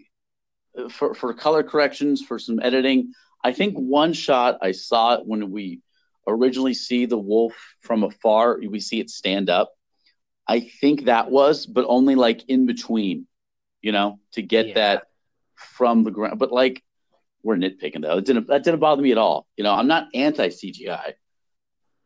[0.90, 5.52] for for color corrections, for some editing, I think one shot I saw it when
[5.52, 5.82] we
[6.28, 8.60] originally see the wolf from afar.
[8.60, 9.72] We see it stand up.
[10.48, 13.28] I think that was, but only like in between,
[13.82, 14.74] you know, to get Yeah.
[14.76, 15.08] that
[15.56, 16.40] from the ground.
[16.40, 16.84] But like,
[17.44, 18.18] we're nitpicking though.
[18.18, 19.48] It didn't that didn't bother me at all.
[19.58, 21.14] You know, I'm not anti CGI.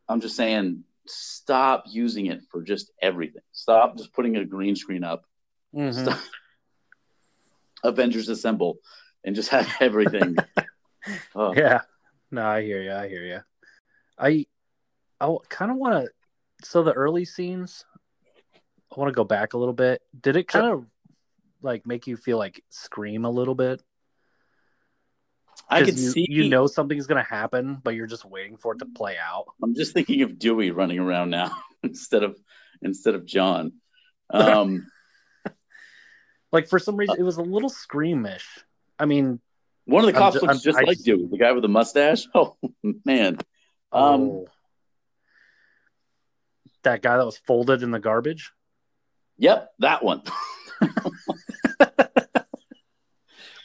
[0.08, 3.42] I'm just saying stop using it for just everything.
[3.52, 5.24] Stop just putting a green screen up.
[5.74, 5.94] Mhm.
[5.94, 6.18] Stop.
[7.84, 8.78] Avengers Assemble
[9.24, 10.36] and just have everything.
[11.34, 11.82] oh, Yeah.
[12.30, 12.92] No, I hear you.
[12.92, 13.40] I hear you.
[14.18, 14.46] I
[15.20, 16.10] I kind of want to.
[16.66, 17.84] So the early scenes,
[18.54, 20.02] I want to go back a little bit.
[20.18, 20.86] Did it kind of
[21.62, 23.82] like make you feel like scream a little bit?
[25.68, 26.26] I can you, see.
[26.28, 29.46] you know something's gonna happen, but you're just waiting for it to play out.
[29.62, 31.50] I'm just thinking of Dewey running around now
[31.82, 32.38] instead of
[32.82, 33.72] instead of John.
[34.30, 34.86] Um,
[36.52, 38.42] Like for some reason, it was a little screamish.
[38.98, 39.40] I mean,
[39.84, 41.52] one of the I'm cops ju- looks I'm- just I like just- Dewey, the guy
[41.52, 42.26] with the mustache.
[42.34, 42.56] Oh
[43.04, 43.38] man,
[43.92, 44.46] Um, oh,
[46.82, 48.52] that guy that was folded in the garbage.
[49.38, 50.22] yep, that one.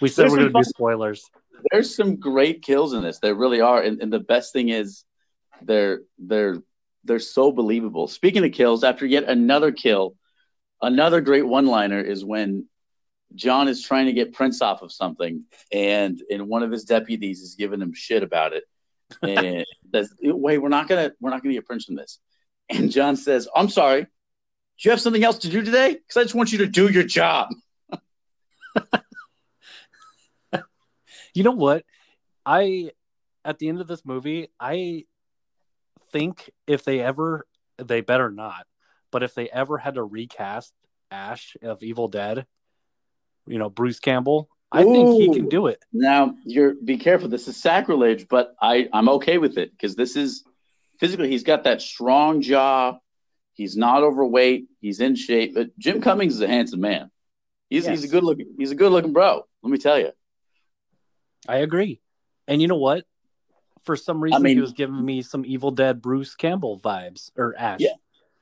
[0.02, 1.30] We said There's we're some gonna do spoilers.
[1.72, 3.20] There's some great kills in this.
[3.20, 5.06] There really are, and, and the best thing is
[5.62, 6.58] they're they're
[7.04, 8.08] they're so believable.
[8.08, 10.16] Speaking of kills, after yet another kill,
[10.82, 12.68] another great one-liner is when
[13.36, 17.42] John is trying to get prints off of something, and and one of his deputies
[17.42, 18.64] is giving him shit about it,
[19.22, 22.20] and says, "Wait, we're not gonna we're not gonna get prints from this."
[22.70, 24.02] And John says, "I'm sorry.
[24.02, 24.10] Do
[24.88, 25.94] you have something else to do today?
[25.94, 27.50] Because I just want you to do your job."
[31.34, 31.86] You know what?
[32.46, 32.92] I
[33.44, 35.06] at the end of this movie, I
[36.12, 37.46] think if they ever
[37.78, 38.66] they better not,
[39.12, 40.74] but if they ever had to recast
[41.10, 42.46] Ash of Evil Dead,
[43.48, 45.84] you know, Bruce Campbell, I think he can do it.
[45.92, 47.28] Now you're be careful.
[47.28, 50.44] This is sacrilege, but I I'm okay with it because this is
[51.00, 52.98] physically he's got that strong jaw.
[53.54, 54.68] He's not overweight.
[54.80, 55.54] He's in shape.
[55.56, 57.12] But Jim Cummings is a handsome man.
[57.70, 59.44] He's he's a good looking he's a good looking bro.
[59.62, 60.12] Let me tell you.
[61.48, 62.02] I agree.
[62.48, 63.06] And you know what?
[63.84, 67.56] For some reason, mean- he was giving me some Evil Dead Bruce Campbell vibes or
[67.58, 67.80] Ash.
[67.80, 67.94] Yeah.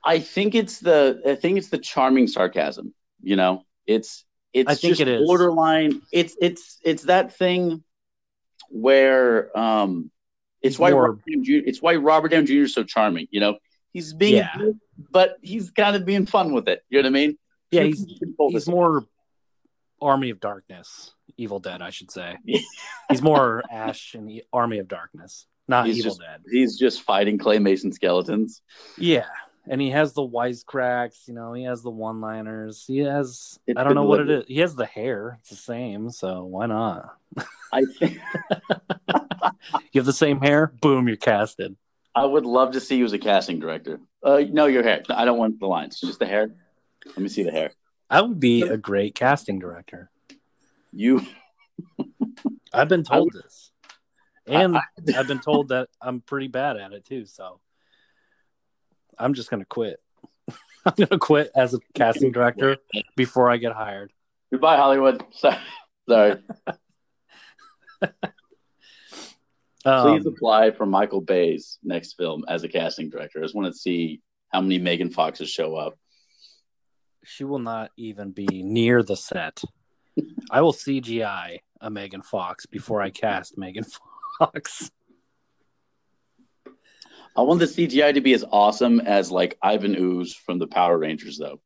[0.04, 2.94] I think it's the I think it's the charming sarcasm.
[3.22, 5.26] You know, it's it's I think just it is.
[5.26, 6.02] borderline.
[6.12, 7.84] It's it's it's that thing
[8.70, 10.10] where um,
[10.62, 11.52] it's why more- Robert Jr.
[11.66, 12.52] it's why Robert Downey Jr.
[12.62, 13.26] is so charming.
[13.30, 13.58] You know,
[13.92, 14.70] he's being, Yeah.
[15.10, 16.82] but he's kind of being fun with it.
[16.88, 17.38] You know what I mean?
[17.70, 18.04] Yeah, he's
[18.50, 19.04] he's more
[20.00, 22.36] Army of Darkness, Evil Dead, I should say.
[22.44, 26.42] He's more Ash in the Army of Darkness, not He's Evil just- Dead.
[26.50, 28.62] He's just fighting claymation skeletons.
[28.98, 29.26] Yeah,
[29.68, 31.28] and he has the wisecracks.
[31.28, 32.84] You know, he has the one-liners.
[32.86, 34.48] He has It's I don't know what it delivered.
[34.48, 35.38] He has the hair.
[35.40, 37.16] It's the same, so why not?
[37.72, 38.18] I think
[39.92, 40.72] You have the same hair.
[40.80, 41.76] Boom, you're casted.
[42.14, 44.00] I would love to see you as a casting director.
[44.22, 45.02] Uh, no, your hair.
[45.08, 46.00] I don't want the lines.
[46.00, 46.50] Just the hair.
[47.06, 47.70] Let me see the hair.
[48.10, 50.10] I would be a great casting director.
[50.92, 51.24] You
[52.72, 53.70] I've been told this,
[54.46, 57.24] and I- I, have been told that I'm pretty bad at it too.
[57.26, 57.60] So
[59.16, 60.00] I'm just gonna quit.
[60.84, 62.78] I'm gonna quit as a casting director
[63.16, 64.12] before I get hired.
[64.50, 65.22] Goodbye, Hollywood.
[65.32, 65.56] Sorry.
[66.08, 66.36] Sorry.
[69.82, 73.38] Please Um, apply for Michael Bay's next film as a casting director.
[73.38, 74.20] I just want to see
[74.52, 75.98] how many Megan Foxes show up.
[77.24, 79.62] She will not even be near the set.
[80.50, 83.84] I will CGI a Megan Fox before I cast Megan
[84.38, 84.90] Fox.
[87.36, 90.98] I want the CGI to be as awesome as like Ivan Ooze from the Power
[90.98, 91.60] Rangers, though.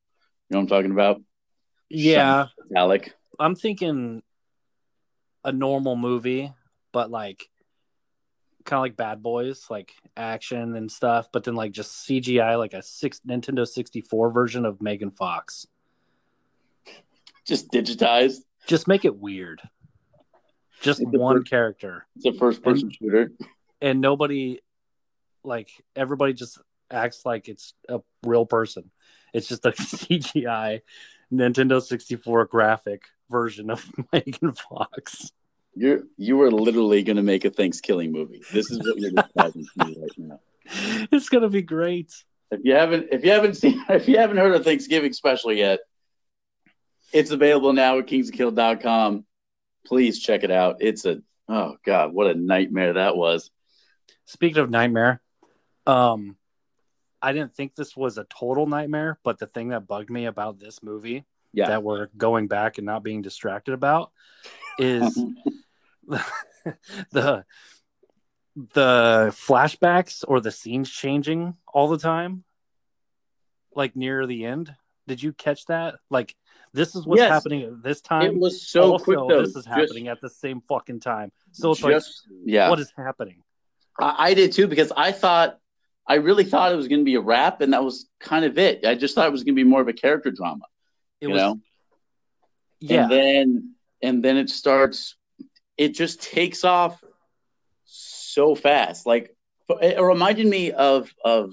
[0.48, 1.22] You know what I'm talking about?
[1.88, 3.14] Yeah, Alec.
[3.38, 4.22] I'm thinking
[5.42, 6.52] a normal movie,
[6.92, 7.48] but like
[8.64, 12.72] kind of like Bad Boys, like action and stuff, but then like just CGI, like
[12.74, 15.66] a six Nintendo 64 version of Megan Fox.
[17.44, 18.38] Just digitized.
[18.66, 19.61] Just make it weird.
[20.81, 23.33] Just It's one first- character, It's a first person shooter.
[23.81, 24.61] and nobody,
[25.42, 26.59] like everybody, just
[26.90, 28.90] acts like it's a real person.
[29.33, 30.81] It's just a CGI
[31.33, 35.33] Nintendo 64 graphic version of Megan Fox.
[35.76, 38.42] You're you are literally going to make a Thanksgiving movie.
[38.52, 40.40] This is what you're describing to me right now.
[41.12, 42.10] It's gonna be great.
[42.50, 45.80] If you haven't if you haven't seen if you haven't heard of Thanksgiving special yet,
[47.12, 49.26] it's available now at kingsofkill.com.
[49.87, 50.76] Please check it out.
[50.80, 53.50] It's a oh god, what a nightmare that was.
[54.24, 55.20] Speaking of nightmare,
[55.87, 56.37] um,
[57.20, 60.58] I didn't think this was a total nightmare, but the thing that bugged me about
[60.58, 61.68] this movie Yeah.
[61.68, 64.12] that we're going back and not being distracted about
[64.78, 65.22] is
[67.12, 67.44] the
[68.56, 72.44] the flashbacks or the scenes changing all the time,
[73.74, 74.74] like near the end.
[75.06, 75.96] Did you catch that?
[76.10, 76.34] Like
[76.72, 77.30] this is what's Yes.
[77.30, 79.40] happening at this time it was so also, quick though.
[79.40, 81.30] this is Just- happening at the same fucking time.
[81.52, 82.02] So it's like,
[82.44, 82.70] yeah.
[82.70, 83.42] what is happening?
[84.00, 85.58] I, I did too because I thought
[86.06, 88.58] I really thought it was going to be a rap, and that was kind of
[88.58, 88.84] it.
[88.84, 90.64] I just thought it was going to be more of a character drama,
[91.20, 91.60] It you was, know.
[92.80, 93.02] yeah.
[93.04, 95.16] And then and then it starts.
[95.76, 97.02] It just takes off
[97.84, 99.06] so fast.
[99.06, 99.37] Like
[99.68, 101.52] it reminded me of of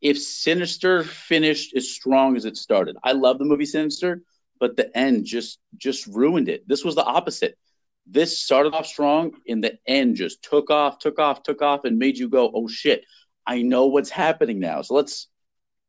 [0.00, 2.96] if Sinister finished as strong as it started.
[3.02, 4.22] I love the movie Sinister,
[4.60, 6.66] but the end just just ruined it.
[6.68, 7.58] This was the opposite.
[8.06, 11.98] This started off strong, in the end just took off, took off, took off, and
[11.98, 13.04] made you go, "Oh shit,
[13.46, 15.28] I know what's happening now." So let's.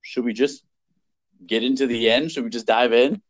[0.01, 0.63] Should we just
[1.45, 2.31] get into the end?
[2.31, 3.21] Should we just dive in?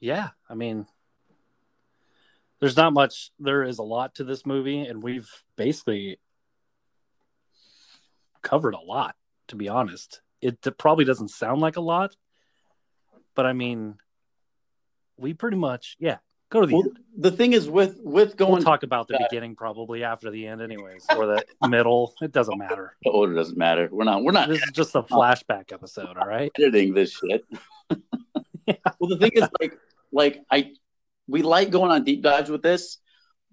[0.00, 0.86] Yeah, I mean,
[2.62, 3.30] there's not much.
[3.40, 6.18] There is a lot to this movie, and we've basically
[8.42, 9.16] covered a lot.
[9.48, 12.16] To be honest, it probably doesn't sound like a lot,
[13.34, 13.96] but I mean,
[15.18, 16.18] we pretty much yeah.
[16.50, 16.98] Go to the Well, end.
[17.16, 19.26] the thing is with with going We'll talk about the Yeah.
[19.28, 22.14] beginning probably after the end, anyways, or the middle.
[22.22, 22.94] It doesn't matter.
[23.06, 23.88] Oh, the order doesn't matter.
[23.90, 26.16] We're not we're not This is just a flashback episode.
[26.16, 26.52] All right.
[26.58, 27.44] editing this shit.
[29.00, 29.76] Well, the thing is, like,
[30.12, 30.70] like I,
[31.32, 32.98] we like going on deep dives with this,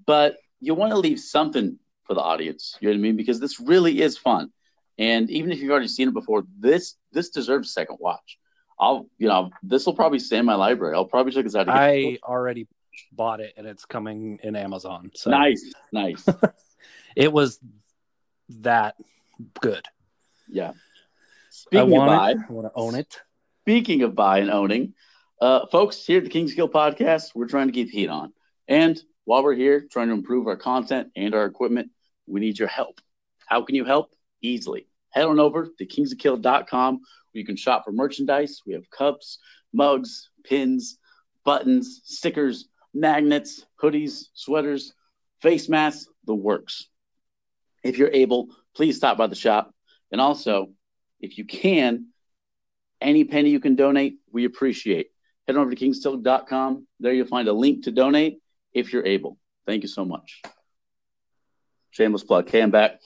[0.06, 2.76] but you want to leave something for the audience.
[2.82, 3.16] You know what I mean?
[3.16, 4.52] Because this really is fun,
[4.98, 8.38] and even if you've already seen it before, this this deserves a second watch.
[8.80, 10.96] I'll, you know, this will probably stay in my library.
[10.96, 11.76] I'll probably check this out again.
[11.78, 12.68] I already
[13.12, 15.12] bought it and it's coming in Amazon.
[15.16, 16.26] So nice, nice.
[17.16, 17.60] it was
[18.50, 18.96] that
[19.60, 19.86] good.
[20.48, 20.70] Yeah.
[20.72, 20.74] I
[21.50, 22.38] Speaking of buy, it.
[22.50, 23.20] I want to own it.
[23.64, 24.94] speaking of buy and owning,
[25.42, 28.34] uh, folks, here at the King's Kill podcast, we're trying to keep heat on.
[28.68, 31.92] And while we're here trying to improve our content and our equipment,
[32.28, 33.00] we need your help.
[33.48, 34.14] How can you help?
[34.42, 34.88] Easily.
[35.12, 38.62] Head on over to kingsofkill.com where you can shop for merchandise.
[38.66, 39.40] We have cups,
[39.74, 40.98] mugs, pins,
[41.46, 44.94] buttons, stickers, magnets, hoodies, sweaters,
[45.42, 46.88] face masks, the works.
[47.84, 49.74] If you're able, please stop by the shop.
[50.12, 50.72] And also,
[51.22, 52.08] if you can,
[53.00, 55.08] any penny you can donate, we appreciate.
[55.50, 56.86] Head over to kingstill.com.
[57.00, 58.38] There you'll find a link to donate
[58.72, 59.40] if you're able.
[59.66, 60.44] Thank you so much.
[61.90, 62.54] Shameless plug.
[62.54, 63.00] I'm back.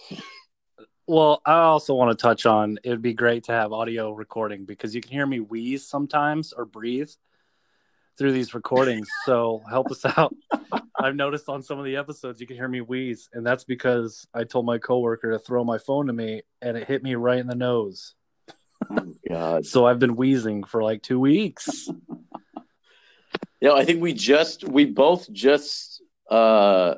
[1.08, 4.66] Well, I also want to touch on it would be great to have audio recording
[4.66, 7.12] because you can hear me wheeze sometimes or breathe
[8.18, 9.08] through these recordings.
[9.26, 10.36] So help us out.
[11.00, 14.28] I've noticed on some of the episodes you can hear me wheeze, and that's because
[14.34, 17.40] I told my coworker to throw my phone to me and it hit me right
[17.40, 18.16] in the nose.
[18.90, 19.66] Oh, God.
[19.66, 21.90] So I've been wheezing for like two weeks.
[23.62, 26.96] You know, I think we just, we both just uh,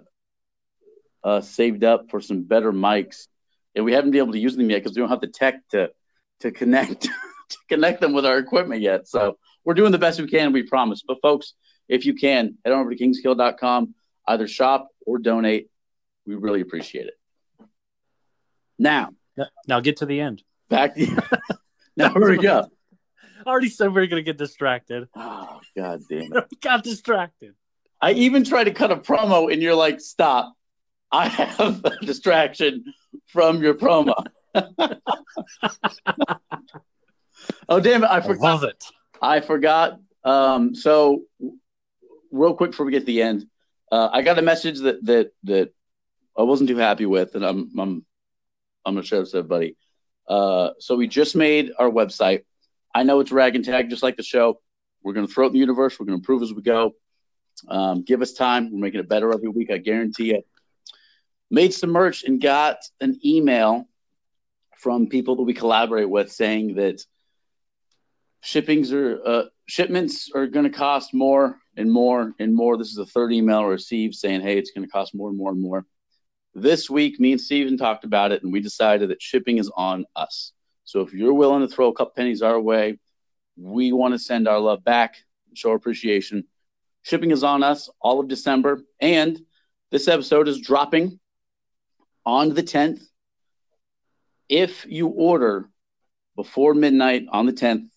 [1.24, 3.28] uh, saved up for some better mics,
[3.76, 5.62] and we haven't been able to use them yet because we don't have the tech
[5.74, 5.92] to
[6.40, 7.02] to connect
[7.50, 9.08] to connect them with our equipment yet.
[9.08, 11.04] So we're doing the best we can, we promise.
[11.08, 11.54] But folks,
[11.88, 13.94] if you can, head on over to kingskill.com,
[14.28, 15.70] either shop or donate.
[16.26, 17.68] We really appreciate it.
[18.80, 19.12] Now,
[19.68, 20.44] now get to the end.
[20.70, 20.98] back.
[21.98, 22.68] now here we go.
[23.46, 25.08] I already said we are going to get distracted.
[25.16, 26.62] Oh God damn it!
[26.62, 27.54] Got distracted.
[28.02, 30.54] I even tried to cut a promo, and you're like, "Stop!
[31.12, 32.86] I have a distraction
[33.28, 34.14] from your promo."
[37.70, 38.08] oh damn it!
[38.08, 38.42] I I forgot.
[38.42, 38.84] love it.
[39.22, 40.00] I forgot.
[40.24, 41.24] Um, so,
[42.32, 43.46] real quick before we get to the end,
[43.92, 45.74] uh, I got a message that that that
[46.38, 48.06] I wasn't too happy with, and I'm I'm
[48.86, 49.76] I'm gonna share this with everybody.
[50.28, 52.44] Uh, so we just made our website.
[52.94, 54.60] I know it's rag and tag, just like the show.
[55.04, 56.00] We're gonna throw it in the universe.
[56.00, 56.96] We're gonna improve as we go.
[57.68, 58.72] Um, give us time.
[58.72, 59.72] We're making it better every week.
[59.72, 60.48] I guarantee it.
[61.52, 63.88] Made some merch and got an email
[64.78, 67.02] from people that we collaborate with saying that
[68.42, 72.78] shippings are uh, shipments are going to cost more and more and more.
[72.78, 75.52] This is the third email received saying, "Hey, it's going to cost more and more
[75.52, 75.86] and more."
[76.58, 80.06] This week, me and Steven talked about it, and we decided that shipping is on
[80.16, 80.54] us.
[80.86, 82.98] So if you're willing to throw a couple pennies our way,
[83.58, 85.18] we want to send our love back,
[85.54, 86.46] show appreciation.
[87.02, 89.38] Shipping is on us all of December, and
[89.92, 91.20] this episode is dropping
[92.26, 93.02] on the 10th.
[94.48, 95.70] If you order
[96.38, 97.90] before midnight on the 10th,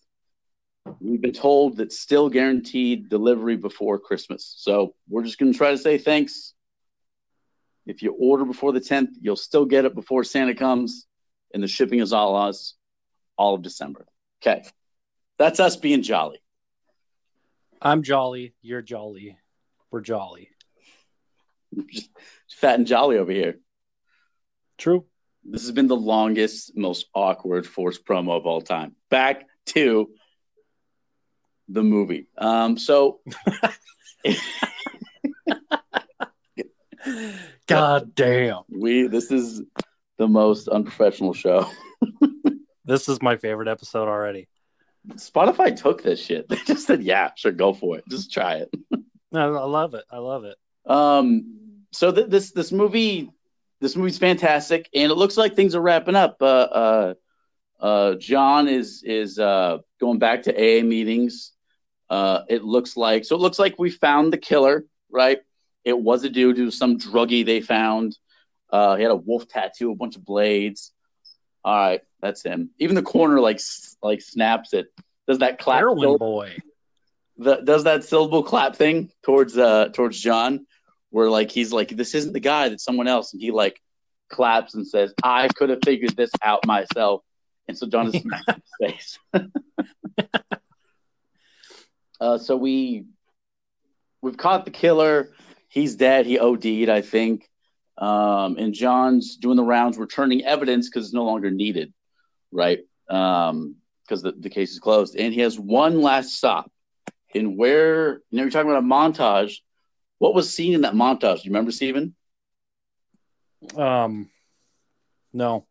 [0.98, 4.52] we've been told that still guaranteed delivery before Christmas.
[4.58, 6.54] So we're just going to try to say thanks.
[7.88, 11.06] If you order before the 10th, you'll still get it before Santa comes,
[11.52, 12.74] and the shipping is all us
[13.38, 14.06] all of December.
[14.42, 14.62] Okay.
[15.38, 16.42] That's us being jolly.
[17.80, 18.54] I'm jolly.
[18.60, 19.38] You're jolly.
[19.90, 20.50] We're jolly.
[21.90, 22.10] Just
[22.50, 23.58] fat and jolly over here.
[24.76, 25.06] True.
[25.44, 28.96] This has been the longest, most awkward forced promo of all time.
[29.08, 30.10] Back to
[31.68, 32.26] the movie.
[32.36, 33.20] Um, so
[37.68, 38.62] God damn.
[38.68, 39.62] we this is
[40.18, 41.68] the most unprofessional show.
[42.84, 44.48] This is my favorite episode already.
[45.16, 46.48] Spotify took this shit.
[46.48, 48.04] They just said, "Yeah, sure, go for it.
[48.08, 48.70] Just try it."
[49.30, 50.04] No, I love it.
[50.10, 50.56] I love it.
[50.86, 53.30] Um, so th- this this movie,
[53.78, 56.38] this movie's fantastic, and it looks like things are wrapping up.
[56.40, 57.14] Uh, uh,
[57.78, 61.52] uh, John is is uh, going back to AA meetings.
[62.08, 63.36] Uh, it looks like so.
[63.36, 65.40] It looks like we found the killer, right?
[65.88, 66.58] It was a dude.
[66.58, 68.16] It was some druggie they found.
[68.70, 70.92] Uh, he had a wolf tattoo, a bunch of blades.
[71.64, 72.70] All right, that's him.
[72.78, 73.58] Even the corner like
[74.02, 74.92] like snaps it.
[75.26, 75.78] Does that clap?
[75.78, 76.56] Heroin syllable- boy.
[77.38, 80.66] the, does that syllable clap thing towards uh towards John,
[81.08, 83.80] where like he's like, this isn't the guy, that's someone else, and he like
[84.28, 87.22] claps and says, I could have figured this out myself.
[87.66, 89.18] And so John is smacked in his face.
[92.20, 93.06] uh, so we
[94.20, 95.30] we've caught the killer.
[95.68, 96.26] He's dead.
[96.26, 97.48] He OD'd, I think.
[97.98, 101.92] Um, and John's doing the rounds, returning evidence because it's no longer needed,
[102.52, 102.80] right?
[103.08, 105.16] Um, because the, the case is closed.
[105.16, 106.70] And he has one last stop.
[107.34, 109.56] And where, you know, you're talking about a montage.
[110.18, 111.42] What was seen in that montage?
[111.42, 112.14] Do you remember, Steven?
[113.76, 114.30] Um,
[115.32, 115.66] no.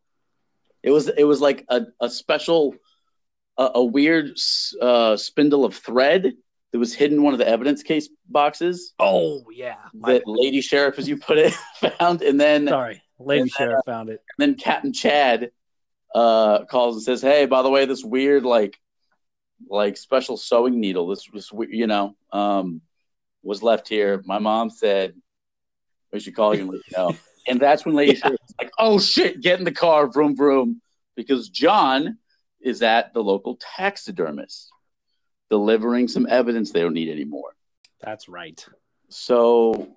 [0.82, 2.76] It was it was like a, a special,
[3.56, 4.38] a, a weird
[4.80, 6.34] uh, spindle of thread
[6.72, 9.76] that was hidden in one of the evidence case boxes Oh yeah.
[10.02, 11.52] That Lady Sheriff, as you put it,
[11.98, 12.22] found.
[12.22, 12.68] And then.
[12.68, 14.22] Sorry, Lady And Sheriff found it.
[14.38, 15.50] And then Captain Chad
[16.14, 18.78] uh, calls and says, "Hey, by the way, this weird like
[19.68, 22.80] like special sewing needle, this was you know, um,
[23.42, 24.22] was left here.
[24.24, 25.14] My mom said
[26.12, 27.16] we should call you and let you know."
[27.50, 28.18] And that's when Lady Yeah.
[28.18, 30.82] Sheriff was like, "Oh shit, get in the car, vroom vroom,"
[31.16, 32.18] because John
[32.60, 34.70] is at the local taxidermist
[35.50, 37.54] delivering some evidence they don't need anymore.
[38.00, 38.64] That's right.
[39.08, 39.96] So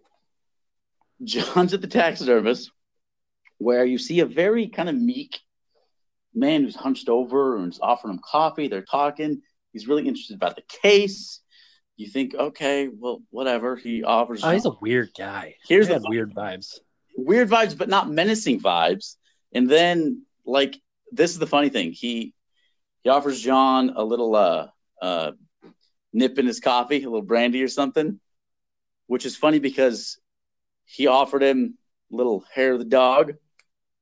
[1.23, 2.71] John's at the taxidermist
[3.57, 5.39] where you see a very kind of meek
[6.33, 8.67] man who's hunched over and is offering him coffee.
[8.67, 9.41] They're talking.
[9.73, 11.41] He's really interested about the case.
[11.97, 13.75] You think, okay, well, whatever.
[13.75, 15.55] He offers Oh, he's a weird guy.
[15.67, 16.79] Here's he the weird vibes.
[17.15, 19.17] weird vibes, but not menacing vibes.
[19.53, 20.79] And then, like,
[21.11, 21.91] this is the funny thing.
[21.91, 22.33] He
[23.03, 24.67] he offers John a little uh
[25.01, 25.31] uh
[26.13, 28.19] nip in his coffee, a little brandy or something,
[29.07, 30.19] which is funny because
[30.85, 31.77] he offered him
[32.11, 33.29] a little hair of the dog.
[33.29, 33.33] You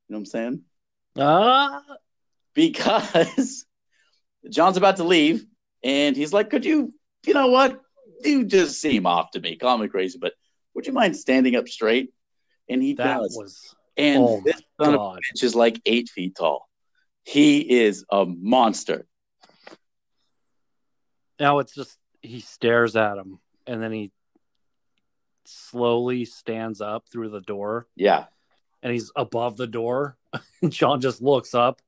[0.09, 0.61] know what I'm saying?
[1.17, 1.83] Ah,
[2.53, 3.65] Because
[4.49, 5.45] John's about to leave,
[5.83, 6.93] and he's like, "Could you,
[7.25, 7.79] you know what?
[8.23, 9.55] You just seem off to me.
[9.55, 10.33] Call me crazy, but
[10.73, 12.11] would you mind standing up straight?"
[12.69, 13.35] And he that does.
[13.35, 16.67] was And oh this son of a bitch is like eight feet tall.
[17.23, 19.05] He is a monster.
[21.39, 24.11] Now it's just he stares at him and then he
[25.45, 28.25] slowly stands up through the door Yeah.
[28.83, 30.17] and he's above the door.
[30.69, 31.81] John just looks up,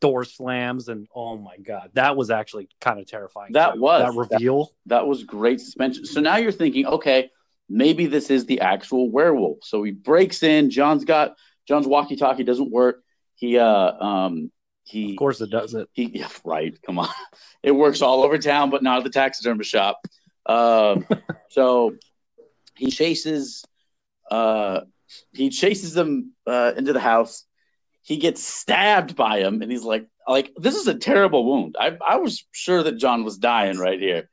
[0.00, 3.52] door slams, and oh my god, that was actually kind of terrifying.
[3.52, 3.80] That too.
[3.80, 4.02] was.
[4.14, 4.72] that reveal.
[4.86, 6.06] That was great suspension.
[6.06, 7.30] So now you're thinking, okay,
[7.68, 9.58] maybe this is the actual werewolf.
[9.64, 10.70] So he breaks in.
[10.70, 13.02] John's got John's walkie-talkie doesn't work.
[13.34, 14.50] He uh um
[14.88, 15.88] he Of course, it does it.
[15.92, 16.76] he yeah, right.
[16.82, 17.08] Come on,
[17.62, 20.00] it works all over town, but not at the taxidermist shop.
[20.46, 21.06] Um,
[21.50, 21.94] so
[22.76, 23.64] he chases,
[24.30, 24.80] uh,
[25.32, 27.44] he chases him uh, into the house.
[28.02, 31.76] He gets stabbed by him, and he's like, like this is a terrible wound.
[31.78, 34.30] I I was sure that John was dying right here.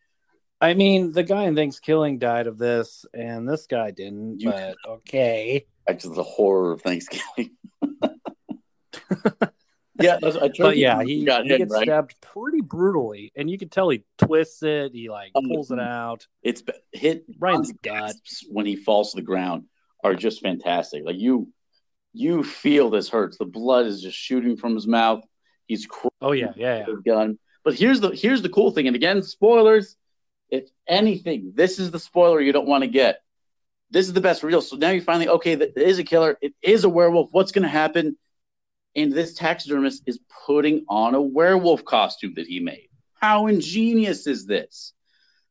[0.61, 4.39] I mean, the guy in Thanksgiving died of this, and this guy didn't.
[4.39, 5.65] You- but okay.
[5.85, 7.51] Back to the horror of Thanksgiving.
[9.99, 11.83] yeah, But yeah, he, got he hit gets right.
[11.83, 14.93] stabbed pretty brutally, and you can tell he twists it.
[14.93, 18.15] He like Um, pulls it out It's hit right in the gut.
[18.49, 19.65] when he falls to the ground
[20.03, 21.03] are just fantastic.
[21.05, 21.49] Like you,
[22.13, 23.37] you feel this hurts.
[23.37, 25.23] The blood is just shooting from his mouth.
[25.67, 25.87] He's
[26.21, 26.93] Oh yeah, yeah, yeah.
[27.05, 27.39] gun.
[27.63, 28.87] But here's the here's the cool thing.
[28.87, 29.95] And again, spoilers.
[30.51, 33.21] If anything, this is the spoiler you don't want to get.
[33.89, 34.61] This is the best reveal.
[34.61, 35.55] So now you're finally okay.
[35.55, 36.37] That is a killer.
[36.39, 37.29] It is a werewolf.
[37.31, 38.15] What's going to happen?
[38.95, 42.87] And this taxidermist is putting on a werewolf costume that he made.
[43.15, 44.93] How ingenious is this?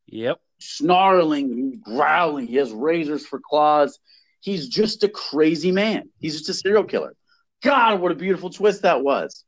[0.07, 0.39] Yep.
[0.59, 2.47] snarling, he's growling.
[2.47, 3.99] He has razors for claws.
[4.39, 6.09] He's just a crazy man.
[6.19, 7.15] He's just a serial killer.
[7.63, 9.43] God, what a beautiful twist that was.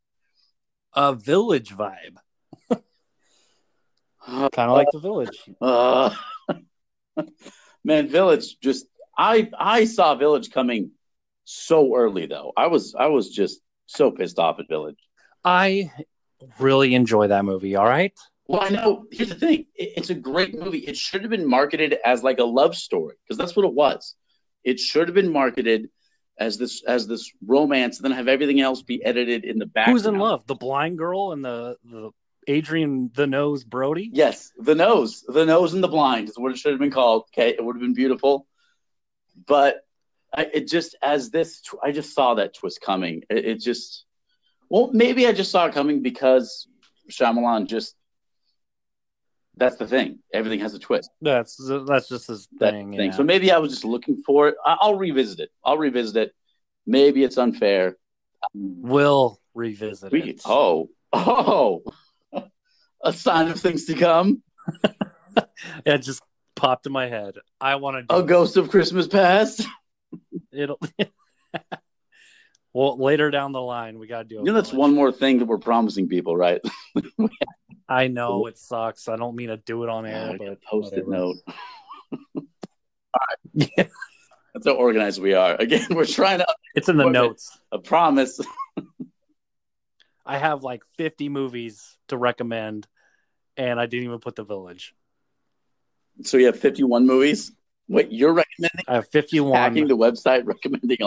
[0.94, 2.18] A village vibe,
[2.70, 2.82] kind
[4.58, 5.40] of like the village.
[5.62, 6.16] uh,
[7.84, 10.92] man, Village just I I saw Village coming
[11.46, 12.52] so early though.
[12.58, 14.98] I was I was just so pissed off at Village.
[15.44, 15.92] I
[16.60, 17.76] really enjoy that movie.
[17.76, 18.14] All right.
[18.48, 19.06] Well, I know.
[19.12, 19.66] Here's the thing.
[19.76, 20.80] It- it's a great movie.
[20.80, 24.16] It should have been marketed as like a love story because that's what it was.
[24.64, 25.90] It should have been marketed
[26.40, 29.88] as this as this romance, and then have everything else be edited in the back.
[29.88, 30.46] Who's in love?
[30.46, 32.12] The blind girl and the the
[32.50, 34.10] Adrien the nose Brody.
[34.14, 37.24] Yes, the nose, the nose and the blind is what it should have been called.
[37.34, 38.46] Okay, it would have been beautiful,
[39.48, 39.78] but
[40.36, 43.24] I, it just as this, tw- I just saw that twist coming.
[43.30, 44.06] It, it just,
[44.70, 46.68] well, maybe I just saw it coming because
[47.10, 47.96] Shyamalan just
[49.60, 50.20] that's the thing.
[50.34, 51.10] Everything has a twist.
[51.22, 52.92] That's that's just his thing.
[52.92, 53.10] thing.
[53.10, 53.12] yeah.
[53.12, 54.56] So maybe I was just looking for it.
[54.66, 55.50] I- I'll revisit it.
[55.64, 56.36] I'll revisit it.
[56.86, 57.98] Maybe it's unfair.
[58.54, 60.42] we'll revisit We, it.
[60.46, 61.82] oh, oh,
[63.02, 64.44] a sign of things to come.
[65.86, 66.22] It just
[66.56, 67.36] popped in my head.
[67.60, 69.66] I want to A ghost of Christmas past.
[70.52, 70.80] it'll.
[72.74, 74.36] well, later down the line, we got to do.
[74.36, 76.62] You know, that's one more thing that we're promising people, right?
[77.90, 79.08] I know it sucks.
[79.08, 81.38] I don't mean to do it on air, Yeah, but Post-it note.
[83.54, 83.68] Yeah,
[84.54, 85.56] That's how organized we are.
[85.56, 86.46] Again, we're trying to
[86.76, 87.58] it's in the notes.
[87.72, 88.40] a promise.
[90.24, 92.86] I have like 50 movies to recommend,
[93.56, 94.94] and I didn't even put The Village.
[96.24, 97.52] So you have 51 movies.
[97.90, 100.98] Wait, you're recommending I have 51, hacking the website, recommending.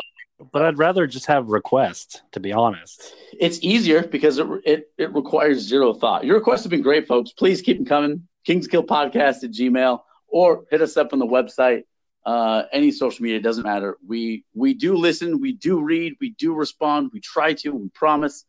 [0.53, 3.15] but I'd rather just have requests, to be honest.
[3.39, 6.25] It's easier because it, it it requires zero thought.
[6.25, 7.33] Your requests have been great, folks.
[7.33, 8.27] Please keep them coming.
[8.49, 11.83] Kingskill Podcast at Gmail or hit us up on the website.
[12.25, 13.97] Uh, any social media doesn't matter.
[14.07, 15.41] We we do listen.
[15.41, 16.15] We do read.
[16.21, 17.11] We do respond.
[17.13, 17.71] We try to.
[17.71, 18.45] We promise.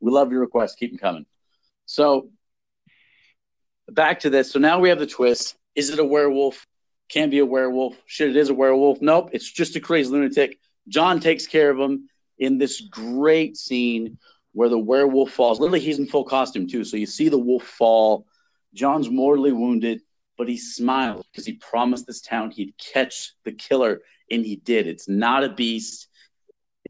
[0.00, 0.74] We love your requests.
[0.74, 1.26] Keep them coming.
[1.86, 2.30] So
[3.88, 4.50] back to this.
[4.50, 5.56] So now we have the twist.
[5.74, 6.66] Is it a werewolf?
[7.14, 7.94] Can be a werewolf.
[8.06, 9.00] Shit, it is a werewolf.
[9.00, 10.58] Nope, it's just a crazy lunatic.
[10.88, 12.08] John takes care of him
[12.40, 14.18] in this great scene
[14.52, 15.60] where the werewolf falls.
[15.60, 16.82] Literally, he's in full costume too.
[16.82, 18.26] So you see the wolf fall.
[18.74, 20.00] John's mortally wounded,
[20.36, 24.88] but he smiles because he promised this town he'd catch the killer, and he did.
[24.88, 26.08] It's not a beast.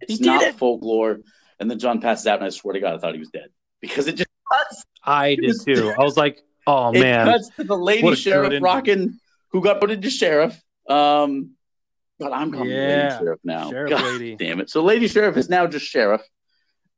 [0.00, 0.54] It's He not it.
[0.54, 1.20] folklore.
[1.60, 3.50] And then John passes out, and I swear to God, I thought he was dead
[3.82, 4.84] because it just cuts.
[5.04, 5.92] I did too.
[5.98, 8.62] I was like, oh it man, cuts to the lady What a sheriff good ending.
[8.64, 9.20] rocking,
[9.54, 10.60] who got voted to sheriff.
[10.90, 11.52] Um,
[12.18, 13.70] but I'm calling Yeah, lady sheriff now.
[13.70, 14.36] sheriff God lady.
[14.36, 14.68] damn it!
[14.68, 16.22] So lady sheriff is now just sheriff,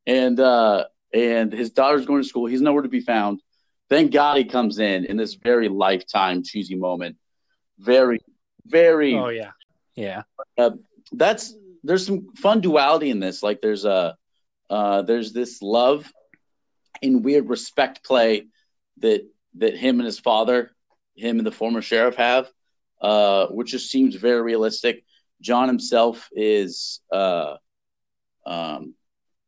[0.05, 2.47] and uh, and his daughter's going to school.
[2.47, 3.41] He's nowhere to be found.
[3.89, 7.15] Thank God he comes in in this very lifetime cheesy moment.
[7.79, 8.19] Very,
[8.65, 9.13] very.
[9.15, 9.51] Oh yeah,
[9.95, 10.23] yeah.
[11.11, 11.53] That's
[11.83, 13.43] there's some fun duality in this.
[13.43, 14.17] Like there's a
[14.69, 16.11] uh, there's this love
[17.03, 18.47] and weird respect play
[18.97, 19.27] that
[19.57, 20.71] that him and his father,
[21.17, 22.49] him and the former sheriff have,
[23.01, 25.03] uh, which just seems very realistic.
[25.41, 27.55] John himself is uh,
[28.45, 28.95] um,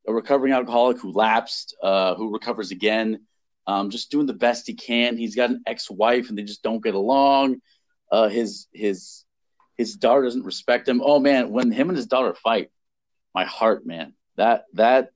[0.07, 3.25] a recovering alcoholic who lapsed, uh, who recovers again,
[3.67, 5.17] um, just doing the best he can.
[5.17, 7.61] He's got an ex-wife, and they just don't get along.
[8.11, 9.23] Uh, his his
[9.77, 11.01] his daughter doesn't respect him.
[11.03, 12.71] Oh man, when him and his daughter fight,
[13.35, 15.11] my heart, man, that that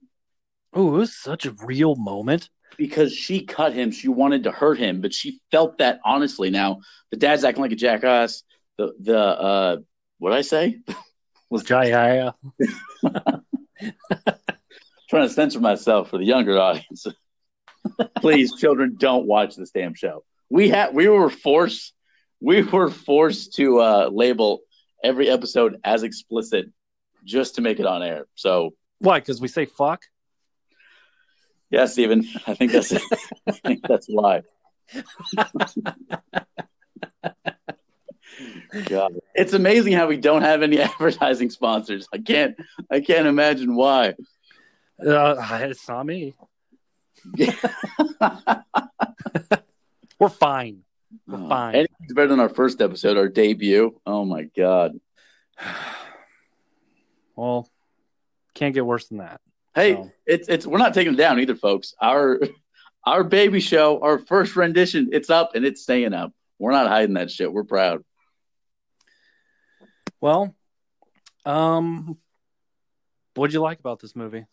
[0.75, 2.49] Oh, it was such a real moment.
[2.77, 6.49] Because she cut him, she wanted to hurt him, but she felt that honestly.
[6.49, 8.43] Now the dad's acting like a jackass.
[8.77, 9.77] The the uh,
[10.19, 10.79] what I say?
[11.49, 12.33] was Jaya.
[15.09, 17.05] trying to censor myself for the younger audience.
[18.17, 20.23] Please, children, don't watch this damn show.
[20.49, 21.93] We had we were forced
[22.41, 24.61] we were forced to uh, label
[25.03, 26.67] every episode as explicit
[27.23, 28.25] just to make it on air.
[28.35, 29.19] So Why?
[29.19, 30.01] Because we say fuck.
[31.73, 34.43] Yeah, Stephen, I think that's I think that's why.
[38.85, 39.15] God.
[39.33, 42.07] It's amazing how we don't have any advertising sponsors.
[42.13, 42.55] I can't
[42.91, 44.13] I can't imagine why.
[45.03, 46.35] Uh, it's not me.
[50.19, 50.83] We're fine.
[51.27, 51.73] We're fine.
[51.73, 53.99] Anything's better than our first episode, our debut.
[54.05, 54.99] Oh my god.
[57.35, 57.67] Well,
[58.53, 59.41] can't get worse than that.
[59.75, 61.93] Hey, So- it's it's we're not taking it down either, folks.
[62.01, 62.39] Our
[63.05, 66.31] our baby show, our first rendition, it's up and it's staying up.
[66.59, 67.51] We're not hiding that shit.
[67.51, 68.03] We're proud.
[70.21, 70.55] Well,
[71.45, 72.17] um,
[73.35, 74.45] what'd you like about this movie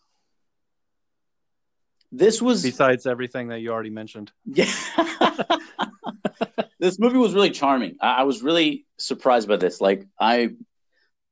[2.11, 4.33] This was besides everything that you already mentioned?
[4.45, 4.69] yeah.
[6.79, 7.95] this movie was really charming.
[8.01, 9.79] I, I was really surprised by this.
[9.79, 10.49] Like I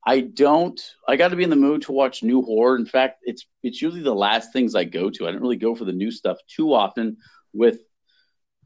[0.06, 2.76] I don't I got to be in the mood to watch new horror.
[2.76, 5.28] In fact, it's it's usually the last things I go to.
[5.28, 7.18] I don't really go for the new stuff too often
[7.52, 7.76] with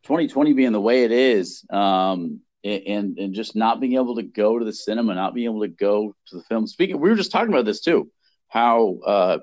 [0.05, 1.65] 2020 being the way it is.
[1.71, 5.61] Um and and just not being able to go to the cinema, not being able
[5.63, 6.67] to go to the film.
[6.67, 8.11] Speaking, we were just talking about this too.
[8.49, 9.39] How uh,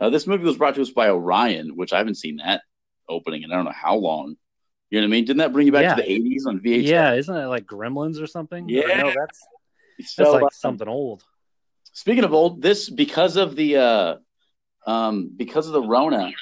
[0.00, 2.62] uh, this movie was brought to us by Orion, which I haven't seen that
[3.08, 4.36] opening in I don't know how long.
[4.90, 5.24] You know what I mean?
[5.24, 5.94] Didn't that bring you back Yeah.
[5.96, 6.84] to the 80s on VHS?
[6.84, 8.68] Yeah, isn't it like Gremlins or something?
[8.68, 8.84] Yeah.
[8.84, 9.44] Or no, that's
[9.98, 11.24] that's like uh, something old.
[11.92, 14.16] Speaking of old, this because of the uh,
[14.86, 16.32] um, because of the Rona,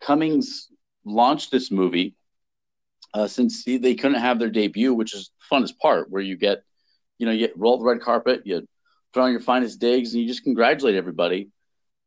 [0.00, 0.68] Cummings
[1.04, 2.14] launched this movie
[3.12, 6.36] uh, since he- they couldn't have their debut, which is the funnest part, where you
[6.36, 6.62] get,
[7.18, 8.66] you know, you get roll the red carpet, you
[9.12, 11.50] put on your finest digs, and you just congratulate everybody.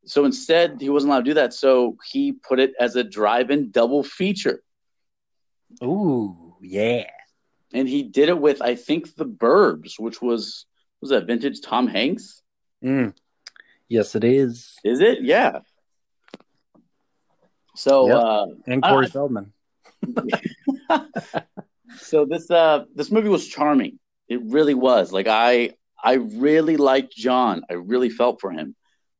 [0.05, 1.53] So instead, he wasn't allowed to do that.
[1.53, 4.63] So he put it as a drive-in double feature.
[5.83, 7.05] Ooh, yeah.
[7.73, 10.65] and he did it with I think the Burbs, which was
[11.01, 12.41] was that vintage Tom Hanks?
[12.83, 13.13] Mm.
[13.87, 14.75] Yes, it is.
[14.83, 15.21] Is it?
[15.21, 15.59] Yeah.
[17.75, 18.17] So Yep.
[18.23, 19.53] uh, And Corey Feldman.
[21.97, 23.99] so this uh this movie was charming.
[24.27, 25.11] It really was.
[25.11, 25.71] Like I
[26.01, 27.63] I really liked John.
[27.69, 28.75] I really felt for him.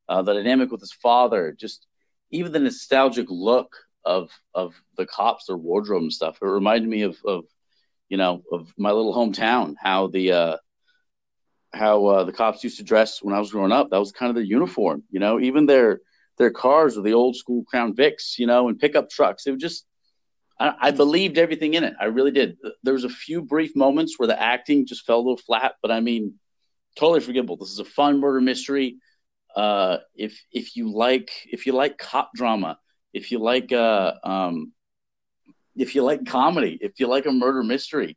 [0.08, 1.86] Uh, the dynamic with his father, just
[2.30, 6.38] even the nostalgic look of of the cops, their wardrobe and stuff.
[6.40, 7.44] It reminded me of of
[8.08, 9.74] you know of my little hometown.
[9.80, 10.56] How the uh,
[11.72, 13.90] how uh, the cops used to dress when I was growing up.
[13.90, 15.04] That was kind of their uniform.
[15.10, 16.00] You know, even their
[16.38, 18.38] their cars were the old school Crown Vics.
[18.38, 19.46] You know, and pickup trucks.
[19.46, 19.86] It was just
[20.58, 21.94] I, I believed everything in it.
[22.00, 22.56] I really did.
[22.82, 25.90] There was a few brief moments where the acting just fell a little flat, but
[25.90, 26.34] I mean,
[26.96, 27.56] totally forgivable.
[27.56, 28.96] This is a fun murder mystery.
[29.54, 32.78] Uh, if if you like if you like cop drama,
[33.12, 34.72] if you like uh, um,
[35.76, 38.16] if you like comedy, if you like a murder mystery,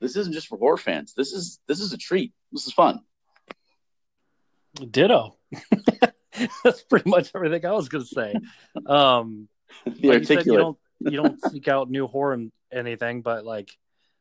[0.00, 1.14] this isn't just for horror fans.
[1.14, 2.32] This is this is a treat.
[2.52, 3.00] This is fun.
[4.90, 5.36] Ditto.
[6.64, 8.34] That's pretty much everything I was going to say.
[8.86, 9.48] Um,
[9.86, 13.70] like you said, you don't you don't seek out new horror and anything, but like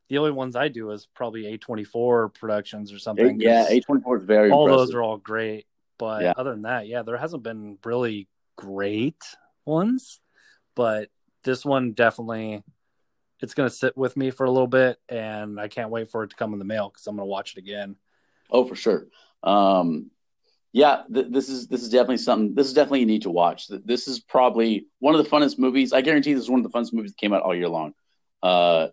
[0.10, 3.40] the only ones I do is probably A twenty four productions or something.
[3.40, 4.88] Yeah, A twenty four is very all impressive.
[4.88, 5.66] those are all great.
[6.00, 6.34] But Yeah.
[6.38, 9.22] other than that, yeah, there hasn't been really great
[9.66, 10.20] ones.
[10.76, 11.10] But
[11.44, 12.64] this one definitely
[13.42, 16.30] it's gonna sit with me for a little bit and I can't wait for it
[16.32, 17.96] to come in the mail because I'm gonna watch it again.
[18.50, 19.08] Oh, for sure.
[19.44, 20.10] Um,
[20.74, 22.56] yeah, th- this is this is definitely something.
[22.56, 23.68] This is definitely you need to watch.
[23.68, 25.94] This is probably one of the funnest movies.
[25.94, 27.94] I guarantee this is one of the funnest movies that came out all year long.
[28.44, 28.88] Uh,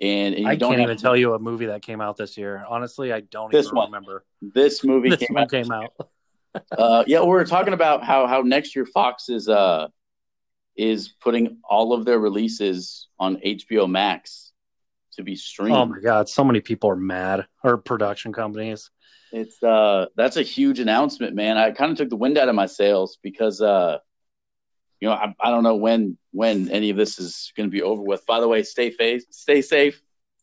[0.00, 2.16] and, and you I don't can't even to- tell you a movie that came out
[2.16, 2.64] this year.
[2.68, 3.86] Honestly, I don't This even one.
[3.88, 4.24] remember.
[4.42, 5.50] This movie This came out.
[5.50, 5.92] came out.
[6.76, 9.88] Uh, yeah, we were talking about how how next year Fox is uh
[10.76, 14.52] is putting all of their releases on HBO Max
[15.14, 15.72] to be streamed.
[15.72, 18.90] Oh my god, so many people are mad or production companies.
[19.32, 21.56] It's uh that's a huge announcement, man.
[21.56, 23.98] I kind of took the wind out of my sails because uh
[25.00, 27.82] you know, I, I don't know when when any of this is going to be
[27.82, 28.24] over with.
[28.26, 30.00] By the way, stay safe, stay safe.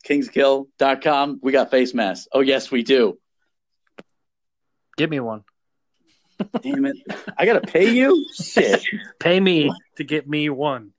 [0.07, 1.39] Kingskill.com.
[1.41, 2.27] We got face masks.
[2.33, 3.17] Oh yes, we do.
[4.97, 5.43] Give me one.
[6.61, 6.97] Damn it.
[7.37, 8.25] I got to pay you?
[8.35, 8.83] Shit.
[9.19, 10.91] Pay me to get me one.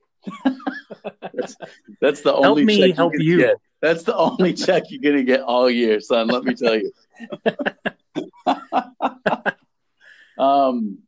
[1.33, 1.55] That's,
[2.01, 3.37] that's the Help only me check help you're gonna you.
[3.37, 3.57] Get.
[3.81, 6.91] That's the only check you're going to get all year, son, let me tell you.
[10.37, 10.99] um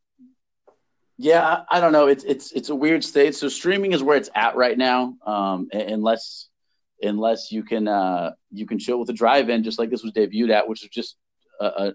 [1.17, 4.15] yeah I, I don't know it's it's it's a weird state so streaming is where
[4.15, 6.47] it's at right now um unless
[7.01, 10.51] unless you can uh you can chill with a drive-in just like this was debuted
[10.51, 11.17] at which is just
[11.59, 11.91] uh, uh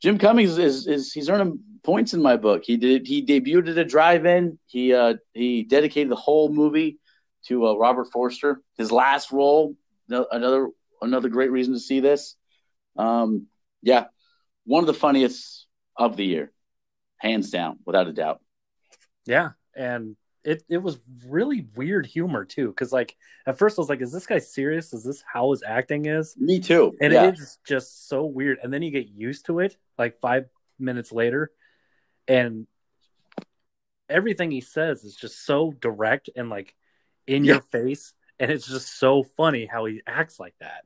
[0.00, 2.64] jim cummings is is he's earning points in my book.
[2.64, 4.58] He did he debuted at a drive-in.
[4.66, 6.98] He uh he dedicated the whole movie
[7.46, 8.60] to uh, robert forster.
[8.76, 9.74] His last role
[10.08, 10.68] no- another
[11.00, 12.36] another great reason to see this.
[12.96, 13.46] Um
[13.82, 14.06] yeah
[14.64, 16.52] one of the funniest of the year,
[17.16, 18.40] hands down, without a doubt.
[19.24, 20.14] Yeah, and
[20.48, 24.12] it it was really weird humor too, because like at first I was like, "Is
[24.12, 24.94] this guy serious?
[24.94, 26.96] Is this how his acting is?" Me too.
[27.00, 27.24] And yeah.
[27.28, 28.58] it is just so weird.
[28.62, 30.46] And then you get used to it, like five
[30.78, 31.50] minutes later,
[32.26, 32.66] and
[34.08, 36.74] everything he says is just so direct and like
[37.26, 37.54] in Yeah.
[37.54, 40.84] your face, and it's just so funny how he acts like that.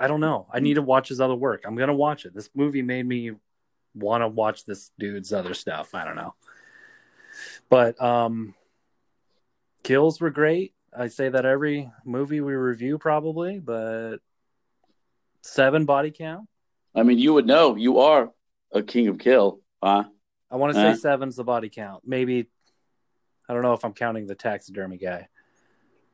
[0.00, 0.46] I don't know.
[0.50, 1.64] I need to watch his other work.
[1.66, 2.34] I'm gonna watch it.
[2.34, 3.32] This movie made me
[3.94, 5.94] want to watch this dude's other stuff.
[5.94, 6.34] I don't know.
[7.68, 8.54] But um
[9.82, 10.74] kills were great.
[10.96, 14.18] I say that every movie we review probably, but
[15.42, 16.48] seven body count.
[16.94, 18.30] I mean, you would know you are
[18.72, 19.60] a king of kill.
[19.82, 20.04] Huh?
[20.50, 22.04] I want to say seven's the body count.
[22.06, 22.46] Maybe
[23.48, 25.28] I don't know if I'm counting the taxidermy guy.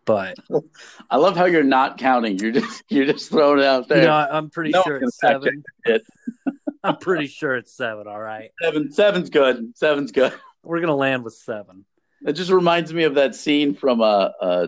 [0.07, 0.39] But
[1.11, 2.39] I love how you're not counting.
[2.39, 3.99] You're just you're just throwing it out there.
[4.01, 5.63] you know, I'm pretty No sure it's seven.
[5.85, 6.03] it.
[6.83, 8.51] I'm pretty sure it's seven, all right.
[8.63, 9.77] Seven seven's good.
[9.77, 10.33] Seven's good.
[10.63, 11.85] We're gonna land with seven.
[12.27, 14.67] It just reminds me of that scene from uh, uh,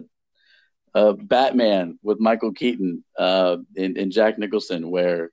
[0.94, 5.30] uh, Batman with Michael Keaton uh, and, and Jack Nicholson, where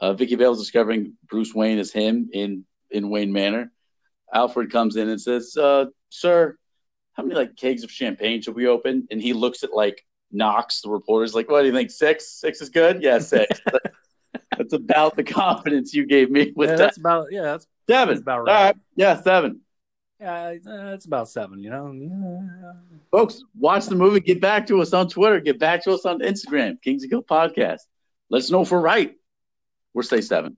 [0.00, 3.70] uh, Vicki is discovering Bruce Wayne is him in in Wayne Manor.
[4.32, 6.56] Alfred comes in and says, uh, "Sir,
[7.14, 10.80] how many like kegs of champagne should we open?" And he looks at like Knox,
[10.82, 11.90] the reporter's like, "What do you think?
[11.90, 12.32] Six?
[12.40, 13.02] Six is good?
[13.02, 13.60] Yeah, six.
[14.56, 16.82] that's about the confidence you gave me with Yeah, that.
[16.82, 18.14] that's about yeah, that's Seven.
[18.14, 18.64] that's about All right.
[18.66, 18.76] right.
[18.96, 19.60] Yeah, seven.
[20.20, 21.62] Yeah, that's about seven.
[21.62, 22.72] You know, Yeah.
[23.10, 24.20] Folks, watch the movie.
[24.20, 25.40] Get back to us on Twitter.
[25.40, 27.80] Get back to us on Instagram, Kings and Kill Podcast.
[28.28, 29.14] Let us know if we're right.
[29.94, 30.56] We're say seven.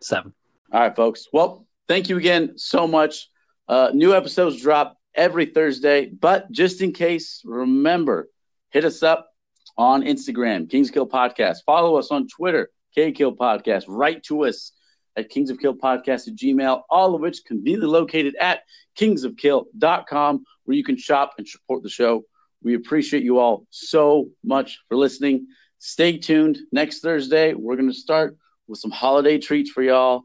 [0.00, 0.32] seven.
[0.72, 1.28] All right, folks.
[1.32, 3.28] Well, thank you again so much.
[3.68, 8.28] Uh, new episodes drop every Thursday, but just in case, remember
[8.70, 9.28] hit us up
[9.76, 11.58] on Instagram, Kings Kill Podcast.
[11.66, 13.84] Follow us on Twitter, K Kill Podcast.
[13.88, 14.72] Write to us
[15.16, 18.62] at Kings of Kill Podcast at Gmail, all of which conveniently located at
[18.98, 22.24] kingsofkill.com, where you can shop and support the show.
[22.62, 25.46] We appreciate you all so much for listening.
[25.78, 26.58] Stay tuned.
[26.72, 28.36] Next Thursday, we're going to start
[28.66, 30.24] with some holiday treats for y'all.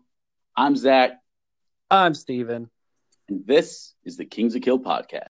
[0.57, 1.11] I'm Zach.
[1.89, 2.69] I'm Steven.
[3.29, 5.27] And this is the Kings of Kill podcast.